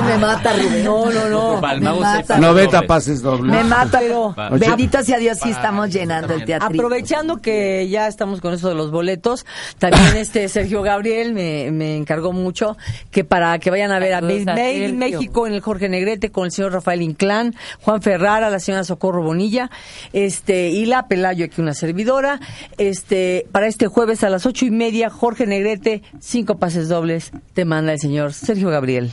[0.05, 0.51] me mata.
[0.83, 1.55] No, no, no.
[1.71, 2.15] El Me mago mata.
[2.17, 2.87] seis pases 90 dobles.
[2.87, 3.55] pases dobles.
[3.55, 6.67] Me mata, Pero- bendito sea Dios, sí estamos llenando el teatro.
[6.67, 9.45] Aprovechando que ya estamos con eso de los boletos,
[9.77, 12.75] también este Sergio Gabriel me, me encargó mucho
[13.11, 14.97] que para que vayan a ver a Made in.
[14.99, 19.21] México en el Jorge Negrete con el señor Rafael Inclán, Juan Ferrara, la señora Socorro
[19.21, 19.69] Bonilla,
[20.13, 22.39] este y la Pelayo aquí una servidora,
[22.79, 27.65] este para este jueves a las ocho y media Jorge Negrete cinco pases dobles te
[27.65, 29.11] manda el señor Sergio Gabriel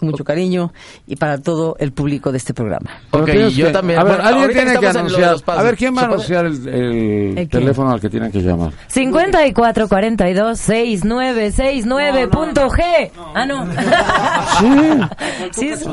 [0.00, 0.72] con mucho cariño
[1.06, 2.90] y para todo el público de este programa.
[3.12, 4.00] Ok, tienes yo que- también.
[4.00, 5.36] A ver, Bueno, alguien tiene que anunciar.
[5.46, 7.58] A ver, ¿quién va a anunciar el, el ¿El qué?
[7.58, 8.72] teléfono al que tienen que llamar?
[8.88, 13.10] 54 42 69 69 punto G.
[13.36, 13.64] Ah, no.
[15.52, 15.70] Sí.
[15.76, 15.84] Sí,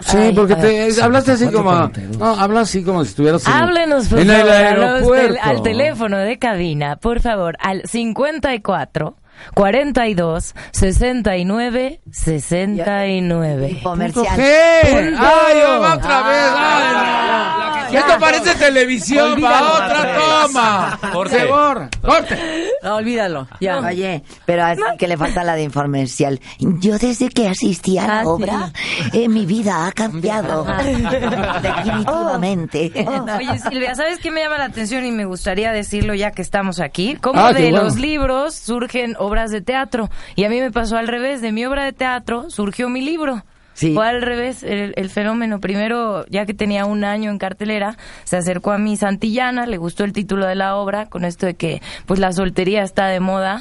[0.00, 1.02] Sí, Ay, porque te, ver.
[1.02, 1.72] hablaste así como...
[2.18, 5.34] No, hablas así como si estuvieras en, Háblenos, por en el favor, los aeropuerto.
[5.34, 9.16] tel- al teléfono de cabina, por favor, al 54
[9.54, 13.80] 42 69 69.
[13.82, 14.26] Comercial.
[14.36, 14.80] ¿Qué?
[14.82, 15.22] Punto.
[15.22, 16.50] ¡Ay, va otra vez!
[16.56, 17.67] ¡Ay, no!
[17.92, 20.98] Esto parece televisión, va otra toma.
[21.12, 22.38] Por favor, corte.
[22.82, 23.78] No, olvídalo, ya.
[23.78, 26.40] Oye, pero así que le falta la de informercial.
[26.58, 28.28] Yo desde que asistí a la Ah, sí.
[28.28, 28.72] obra,
[29.12, 30.64] eh, mi vida ha cambiado.
[31.62, 32.92] Definitivamente.
[33.38, 36.80] Oye, Silvia, ¿sabes qué me llama la atención y me gustaría decirlo ya que estamos
[36.80, 37.16] aquí?
[37.16, 37.84] Como Ah, de bueno.
[37.84, 40.08] los libros surgen obras de teatro.
[40.36, 41.40] Y a mí me pasó al revés.
[41.40, 43.44] De mi obra de teatro surgió mi libro.
[43.78, 43.94] Sí.
[43.94, 45.60] Fue al revés el, el fenómeno.
[45.60, 50.02] Primero, ya que tenía un año en cartelera, se acercó a mi Santillana, le gustó
[50.02, 53.60] el título de la obra, con esto de que pues la soltería está de moda,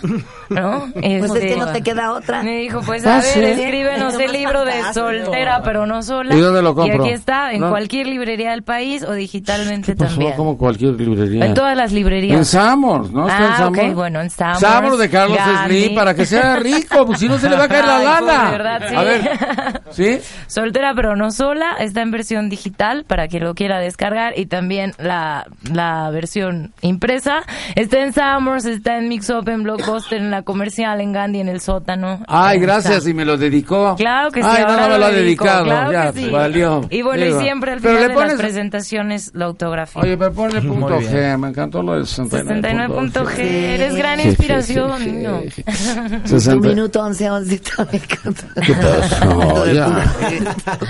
[0.50, 0.88] ¿no?
[0.94, 2.42] Pues es Este, que no te queda otra.
[2.42, 3.44] me dijo, pues Ah, a ver, ¿sí?
[3.62, 6.34] escríbenos el libro de soltera, pero no sola.
[6.36, 7.06] ¿Y dónde lo compro?
[7.06, 7.70] Y aquí está, en No.
[7.70, 10.16] cualquier librería del país o digitalmente ¿Qué pasó?
[10.16, 10.34] también.
[10.36, 11.46] Como cualquier librería.
[11.46, 12.38] En todas las librerías.
[12.40, 13.28] En Samos, ¿no?
[13.30, 13.78] Está en Ah, Samos.
[13.80, 14.60] ok, bueno, en Samos.
[14.60, 15.82] Samos de Carlos Gandhi.
[15.84, 18.06] Slim para que sea rico, pues si no se le va a caer la Ay,
[18.06, 18.20] lana.
[18.26, 18.96] pues, de verdad, sí.
[18.96, 20.20] A ver, sí, ¿Sí?
[20.48, 24.94] Soltera pero no sola, está en versión digital para quien lo quiera descargar y también
[24.98, 27.44] la, la versión impresa.
[27.76, 31.50] Está en Summers, está en Mix Up, en Blockbuster, en la comercial, en Gandhi, en
[31.50, 32.22] el sótano.
[32.28, 33.10] Ay, gracias, está.
[33.10, 33.96] y me lo dedicó.
[33.96, 35.66] Claro que sí, Ay, no, ahora no me lo lo ha dedicado.
[35.66, 36.30] claro ya, que sí.
[36.30, 36.82] valió.
[36.90, 40.02] Y bueno, Digo, y siempre al pero final le de las pones- presentaciones la autografía.
[40.02, 41.00] Oye, pero ponle punto.
[41.00, 42.62] G, me encantó lo del 69.
[42.62, 45.42] 69 punto G, eres gran Sí, inspiración, sí, sí, niño.
[45.54, 45.64] sí.
[46.24, 46.68] Un 60.
[46.68, 47.60] minuto, once, once,
[47.92, 48.62] me encanta.
[48.66, 49.66] ¿Qué pasó?
[49.74, 49.97] Ya.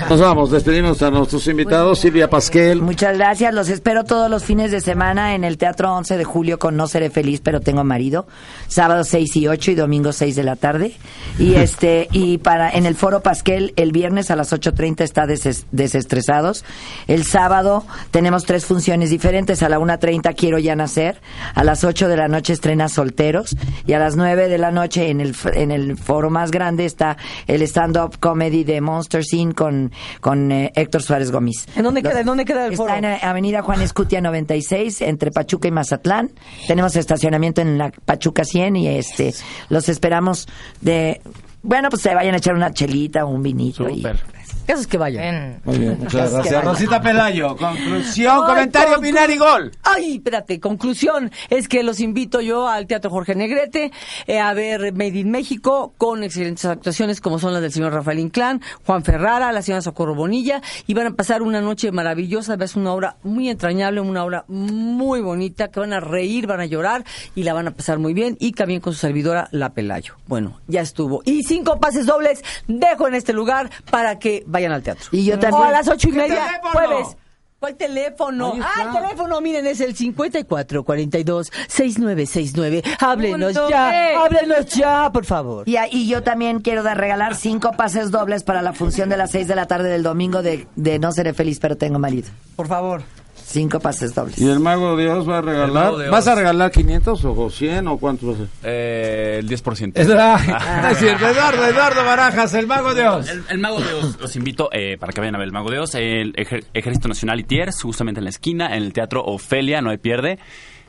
[0.08, 2.82] Nos vamos, despedimos a nuestros invitados, Silvia Pasquel.
[2.82, 6.58] Muchas gracias, los espero todos los fines de semana en el Teatro 11 de Julio
[6.58, 8.26] con No Seré Feliz, pero tengo marido,
[8.68, 10.92] sábado 6 y 8 y domingo 6 de la tarde.
[11.38, 15.64] Y este y para en el Foro Pasquel el viernes a las 8.30 está deses-
[15.72, 16.64] desestresados.
[17.06, 21.20] El sábado tenemos tres funciones diferentes, a la 1.30 Quiero Ya Nacer,
[21.54, 23.56] a las 8 de la noche estrena Solteros
[23.86, 27.16] y a las 9 de la noche en el en el foro más grande está
[27.46, 31.66] el stand-up comedy de Monster Scene con, con eh, Héctor Suárez Gómez.
[31.76, 32.94] ¿En dónde queda, en dónde queda el foro?
[32.94, 36.30] Está en eh, Avenida Juan Escutia 96, entre Pachuca y Mazatlán.
[36.66, 39.34] Tenemos estacionamiento en la Pachuca 100 y este
[39.68, 40.48] los esperamos
[40.80, 41.20] de...
[41.62, 43.88] Bueno, pues se vayan a echar una chelita o un vinito.
[43.88, 44.37] y- Súper.
[44.68, 45.62] Caso es que vayan.
[45.64, 46.54] Muy bien, muchas gracias.
[46.54, 46.60] vaya.
[46.60, 49.72] Rosita Pelayo, conclusión, Ay, comentario, conclu- final y gol.
[49.82, 53.90] Ay, espérate, conclusión es que los invito yo al Teatro Jorge Negrete
[54.26, 58.18] eh, a ver Made in México con excelentes actuaciones como son las del señor Rafael
[58.18, 62.76] Inclán, Juan Ferrara, la señora Socorro Bonilla y van a pasar una noche maravillosa, es
[62.76, 67.04] una obra muy entrañable, una obra muy bonita que van a reír, van a llorar
[67.34, 70.14] y la van a pasar muy bien y también con su servidora La Pelayo.
[70.26, 71.22] Bueno, ya estuvo.
[71.24, 75.08] Y cinco pases dobles dejo en este lugar para que vayan al teatro.
[75.12, 75.64] Y yo O también.
[75.64, 76.70] a las ocho y ¿Qué media, teléfono?
[76.72, 77.16] jueves.
[77.60, 78.52] ¿Cuál teléfono?
[78.62, 82.82] Ah, el teléfono, miren, es el 54 42 6969.
[83.00, 84.16] Háblenos Punto ya, G.
[84.16, 85.68] háblenos ya, por favor.
[85.68, 89.16] Y, a- y yo también quiero dar, regalar cinco pases dobles para la función de
[89.16, 92.28] las 6 de la tarde del domingo de, de No Seré Feliz, pero tengo marido.
[92.54, 93.02] Por favor.
[93.50, 94.36] Cinco pases dobles.
[94.38, 96.10] ¿Y el Mago Dios va a regalar?
[96.10, 98.36] ¿Vas a regalar 500 o 100 o cuántos?
[98.62, 99.92] Eh, el 10%.
[99.94, 100.06] Es.
[100.06, 101.26] No es cierto.
[101.26, 103.26] Eduardo, Eduardo Barajas, el Mago de Oz.
[103.30, 105.70] El, el Mago de Oz, los invito eh, para que vayan a ver el Mago
[105.70, 109.80] de Oz, el Ejer- Ejército Nacional Itiers, justamente en la esquina, en el Teatro Ofelia,
[109.80, 110.38] no hay pierde.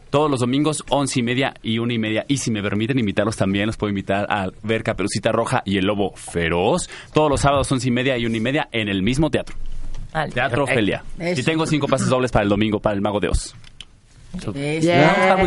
[0.10, 2.26] Todos los domingos, once y media y una y media.
[2.28, 5.86] Y si me permiten invitarlos también, los puedo invitar a ver Caperucita Roja y el
[5.86, 6.90] Lobo Feroz.
[7.14, 9.56] Todos los sábados, once y media y una y media, en el mismo teatro.
[10.14, 10.32] Vale.
[10.32, 11.04] Teatro Ofelia.
[11.20, 11.42] Eso.
[11.42, 13.54] Y tengo cinco pases dobles para el domingo, para el Mago de Oz.
[14.54, 15.38] Yeah.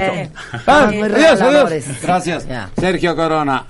[0.67, 2.03] Ah, Muy adiós, adiós.
[2.03, 2.47] Gracias.
[2.77, 3.65] Sergio Corona.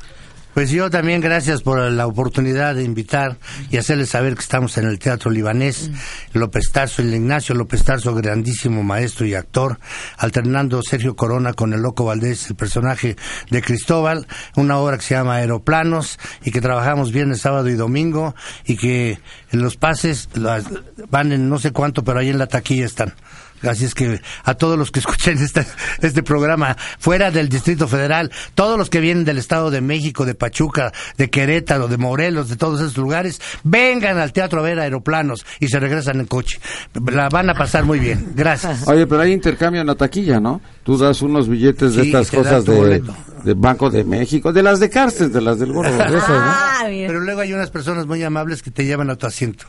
[0.54, 3.38] Pues yo también gracias por la oportunidad de invitar
[3.70, 5.90] y hacerles saber que estamos en el Teatro Libanés.
[6.34, 9.78] López Tarso, el Ignacio López Tarso, grandísimo maestro y actor,
[10.18, 13.16] alternando Sergio Corona con el Loco Valdés, el personaje
[13.50, 18.34] de Cristóbal, una obra que se llama Aeroplanos y que trabajamos viernes, sábado y domingo
[18.66, 19.18] y que
[19.52, 20.66] los pases las-
[21.10, 23.14] van en no sé cuánto, pero ahí en la taquilla están.
[23.62, 25.66] Así es que a todos los que escuchen este,
[26.00, 30.34] este programa fuera del Distrito Federal, todos los que vienen del Estado de México, de
[30.34, 35.44] Pachuca, de Querétaro, de Morelos, de todos esos lugares, vengan al teatro a ver aeroplanos
[35.60, 36.60] y se regresan en coche.
[37.10, 38.32] La van a pasar muy bien.
[38.34, 38.86] Gracias.
[38.88, 40.60] Oye, pero hay intercambio en la taquilla, ¿no?
[40.82, 44.88] Tú das unos billetes de Sí, estas cosas de, Banco de México, de las de
[44.88, 45.90] cárcel, de las del gordo.
[45.96, 46.36] de esas, ¿no?
[46.36, 47.06] Ah, bien.
[47.06, 49.66] Pero luego hay unas personas muy amables que te llevan a tu asiento.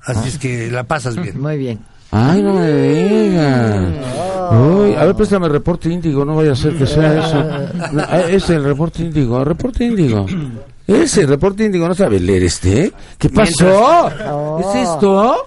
[0.00, 1.40] Así es que la pasas bien.
[1.40, 1.80] Muy bien.
[2.16, 3.82] Ay, no me digas.
[4.52, 7.44] Uy, a ver, préstame el reporte índigo, no vaya a ser que sea eso.
[7.92, 10.24] No, eh, es el reporte índigo, el reporte índigo.
[10.86, 12.92] Ese, el reporte índigo, ¿no sabe leer este?
[13.18, 14.08] ¿Qué pasó?
[14.60, 15.44] ¿Es esto?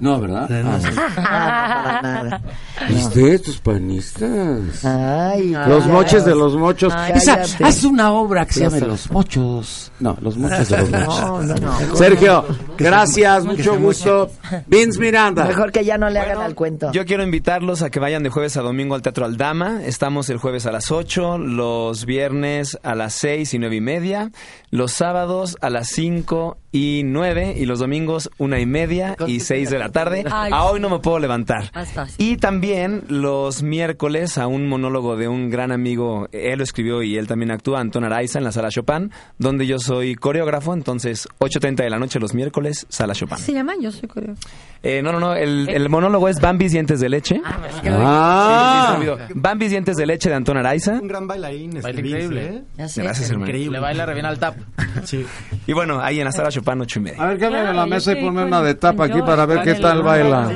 [0.00, 0.48] No, ¿verdad?
[0.48, 0.70] No,
[1.16, 2.40] Ah, Nada, para nada.
[2.88, 4.84] ¿Viste estos panistas?
[4.84, 5.88] Ay, Los cállate.
[5.92, 6.92] moches de los mochos.
[6.96, 7.64] Ay, Esa, cállate.
[7.64, 9.92] haz una obra que se Los- llame Los Mochos.
[10.00, 11.20] No, Los Mochos de los Mochos.
[11.20, 11.96] No, no, no.
[11.96, 12.44] Sergio,
[12.76, 14.30] gracias, mucho gusto.
[14.66, 15.44] Vince Miranda.
[15.44, 16.92] Mejor que ya no le hagan al cuento.
[16.92, 19.80] Yo quiero invitarlos a que vayan de jueves a domingo al Teatro Aldama.
[19.84, 24.30] Estamos el jueves a las 8, los viernes a las 6 y nueve y media,
[24.70, 29.70] los sábados a las 5 y 9 y los domingos una y media y 6
[29.70, 30.24] de la tarde.
[30.30, 31.70] Ay, A hoy no me puedo levantar.
[31.74, 32.14] Más fácil.
[32.18, 37.16] Y también los miércoles a un monólogo de un gran amigo, él lo escribió y
[37.16, 41.76] él también actúa, Antón Araiza, en la Sala Chopin, donde yo soy coreógrafo, entonces 8.30
[41.76, 43.38] de la noche los miércoles, Sala Chopin.
[43.38, 44.48] Se llama Yo soy coreógrafo.
[44.82, 47.40] Eh, no, no, no, el, el monólogo es Bambis Dientes de Leche.
[47.44, 49.18] Ah, se me olvidó.
[49.34, 50.92] Bambis Dientes de Leche de Antón Araiza.
[51.00, 51.70] Un gran bailarín.
[51.76, 52.46] este Baila increíble.
[52.46, 52.62] ¿eh?
[52.76, 53.46] Gracias, hermano.
[53.46, 53.78] Increíble.
[53.78, 54.56] Le baila re bien al tap.
[55.04, 55.24] Sí.
[55.66, 57.22] Y bueno, ahí en la Sala Chopin, ocho y media.
[57.22, 59.72] A ver, cámbiame la mesa y ponme una de tapa con aquí para ver qué
[59.80, 60.50] tal baila.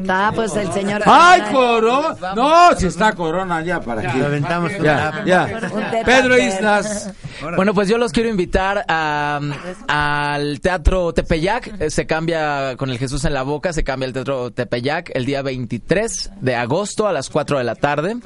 [0.00, 1.02] Está pues el señor.
[1.06, 2.34] ¡Ay, Corona!
[2.34, 4.20] No, si está Corona ya para aquí.
[4.20, 5.48] Aventamos Ya, ya.
[6.04, 6.36] Pedro.
[6.38, 7.12] Islas.
[7.56, 9.40] Bueno, pues yo los quiero invitar a,
[9.88, 11.80] al Teatro Tepeyac.
[11.80, 15.24] Eh, Se cambia con el Jesús en la boca, se cambia el Teatro Tepeyac el
[15.26, 18.16] día 23 de agosto a las 4 de la tarde.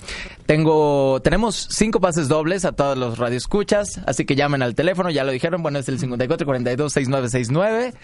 [0.46, 5.24] Tengo, tenemos cinco pases dobles a todos los radioescuchas, así que llamen al teléfono, ya
[5.24, 7.94] lo dijeron, bueno, es el 54 42 6969.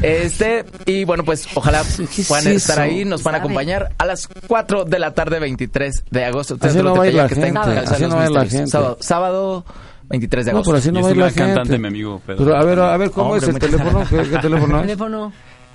[0.00, 2.82] Este, y bueno, pues ojalá es puedan estar eso?
[2.82, 6.54] ahí, nos van a acompañar a las 4 de la tarde 23 de agosto.
[6.54, 8.66] Así Teatro no va la Tepeyac, que está en gente, así no la gente.
[8.66, 9.64] Sábado, sábado
[10.08, 10.70] 23 de No, agosto.
[10.70, 11.54] pero así no Yo va a ir estuve la gente.
[11.54, 12.44] cantante, mi amigo Pedro.
[12.44, 14.06] Pero a ver, a ver, ¿cómo Hombre, es el teléfono?
[14.08, 14.82] ¿Qué, qué teléfono es?
[14.82, 15.32] Teléfono.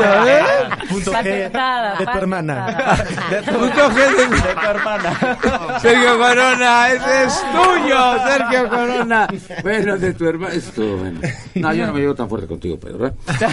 [0.00, 0.88] ya ves.
[0.88, 3.04] Punto G de tu hermana.
[3.46, 5.78] Punto G de tu hermana.
[5.80, 9.28] Sergio Corona, ese es tuyo, Sergio Corona.
[9.62, 10.54] Bueno, de tu hermana.
[10.54, 11.20] Esto, bueno.
[11.54, 13.08] No, yo no me llevo tan fuerte contigo, Pedro.
[13.08, 13.12] ¿eh?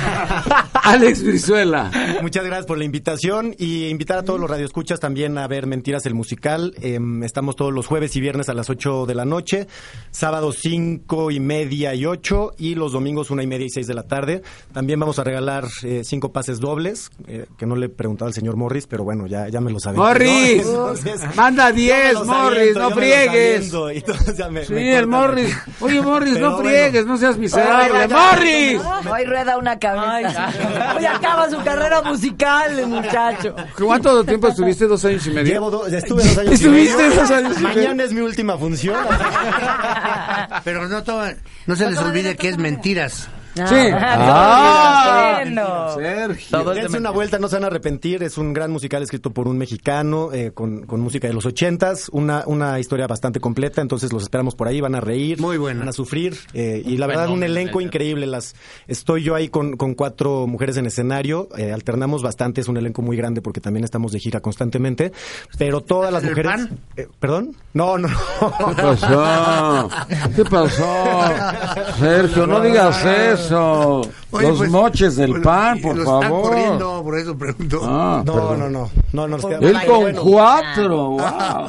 [0.83, 1.91] Alex Brizuela.
[2.21, 6.05] Muchas gracias por la invitación y invitar a todos los radioescuchas también a ver Mentiras
[6.05, 6.73] el musical.
[6.81, 9.67] Em, estamos todos los jueves y viernes a las 8 de la noche,
[10.11, 13.93] sábados 5 y media y 8 y los domingos 1 y media y 6 de
[13.93, 14.41] la tarde.
[14.73, 18.33] También vamos a regalar eh, cinco pases dobles, eh, que no le he preguntado al
[18.33, 19.99] señor Morris, pero bueno, ya, ya me lo saben.
[19.99, 20.65] Morris,
[21.35, 23.55] manda yo me 10, los Morris, aviento, no friegues.
[23.57, 25.07] aviento, y entonces ya me- Sí, me el.
[25.07, 25.55] Morris.
[25.79, 26.69] Oye, Morris, Pero no bueno.
[26.69, 27.93] friegues, no seas Ay, miserable.
[27.99, 28.17] ya, ya.
[28.31, 28.81] ¡Morris!
[29.11, 30.51] Hoy rueda una cabeza.
[30.97, 33.55] Hoy acaba su carrera musical, el muchacho.
[33.77, 34.85] ¿Cuánto tiempo estuviste?
[34.87, 35.53] ¿Dos años y medio?
[35.53, 37.21] Llevo do- estuve dos años y ¿Estuviste medio.
[37.21, 37.75] dos años y medio?
[37.81, 38.95] Mañana es mi última función.
[40.63, 41.21] Pero no, to-
[41.67, 43.29] no se les olvide que es mentiras.
[43.55, 43.63] Sí.
[43.93, 45.95] Ah, Ah, bueno.
[45.95, 46.63] Sergio.
[46.73, 48.23] Dense una vuelta, no se van a arrepentir.
[48.23, 52.09] Es un gran musical escrito por un mexicano eh, con, con música de los ochentas,
[52.11, 53.81] una, una historia bastante completa.
[53.81, 55.79] Entonces los esperamos por ahí, van a reír, Muy buena.
[55.79, 58.27] van a sufrir eh, y la verdad un elenco increíble.
[58.27, 58.55] Las
[58.87, 63.01] estoy yo ahí con, con cuatro mujeres en escenario, eh, alternamos bastante, es un elenco
[63.01, 65.11] muy grande porque también estamos de gira constantemente.
[65.57, 66.79] Pero todas las ¿El mujeres, pan?
[66.97, 68.07] eh, perdón, no, no.
[68.75, 69.89] ¿Qué pasó?
[70.35, 71.23] ¿Qué pasó?
[71.99, 73.38] Sergio, no digas eso.
[74.31, 76.41] Oye, Los pues, moches del pues, pan, por lo están favor.
[76.43, 77.79] corriendo, por eso pregunto.
[77.83, 81.19] Ah, No, no, no, no, no, nos queda- Él con Bueno, cuatro, wow.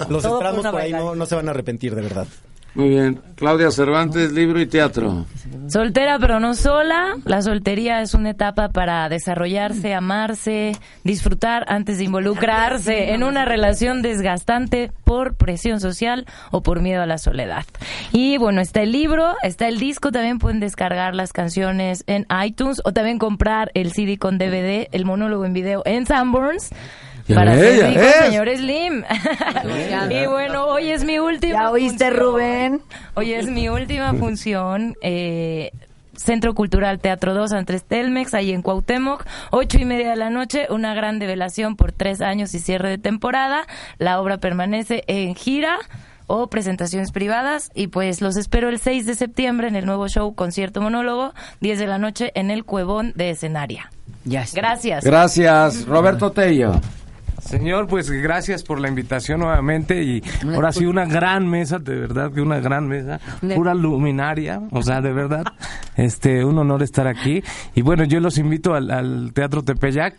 [0.08, 2.26] Los esperamos por ahí, no, no se van a arrepentir, de verdad.
[2.74, 3.20] Muy bien.
[3.34, 5.24] Claudia Cervantes, libro y teatro.
[5.68, 7.16] Soltera pero no sola.
[7.24, 14.02] La soltería es una etapa para desarrollarse, amarse, disfrutar antes de involucrarse en una relación
[14.02, 17.64] desgastante por presión social o por miedo a la soledad.
[18.12, 22.80] Y bueno, está el libro, está el disco, también pueden descargar las canciones en iTunes
[22.84, 26.70] o también comprar el CD con DVD, el monólogo en video en Sanborns.
[27.34, 27.80] Para ves.
[27.82, 29.04] con señor Slim.
[30.10, 31.52] y bueno, hoy es mi última.
[31.54, 32.20] ¿Ya oíste, función.
[32.32, 32.82] Rubén?
[33.14, 34.94] Hoy es mi última función.
[35.02, 35.70] eh,
[36.16, 40.66] Centro Cultural Teatro 2 Andrés Telmex, ahí en Cuauhtémoc, ocho y media de la noche,
[40.68, 43.62] una gran revelación por tres años y cierre de temporada.
[43.96, 45.78] La obra permanece en gira
[46.26, 50.34] o presentaciones privadas y pues los espero el 6 de septiembre en el nuevo show
[50.34, 53.90] Concierto Monólogo, 10 de la noche en el Cuevón de Escenaria.
[54.26, 55.02] Gracias.
[55.04, 55.86] Gracias.
[55.86, 56.72] Roberto Tello.
[57.40, 60.22] Señor, pues gracias por la invitación nuevamente y
[60.54, 63.20] ahora sí una gran mesa, de verdad que una gran mesa,
[63.54, 65.44] pura luminaria, o sea, de verdad,
[65.96, 67.42] este, un honor estar aquí.
[67.74, 70.16] Y bueno, yo los invito al, al Teatro Tepeyac,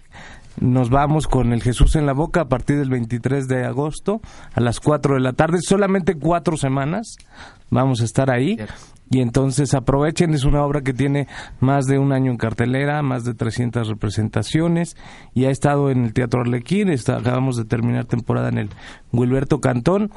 [0.59, 4.21] nos vamos con el Jesús en la boca a partir del 23 de agosto
[4.53, 7.15] a las 4 de la tarde, solamente cuatro semanas
[7.69, 8.57] vamos a estar ahí.
[9.11, 11.27] Y entonces aprovechen, es una obra que tiene
[11.59, 14.95] más de un año en cartelera, más de 300 representaciones
[15.33, 18.69] y ha estado en el Teatro Arlequín, está, acabamos de terminar temporada en el
[19.11, 20.11] Wilberto Cantón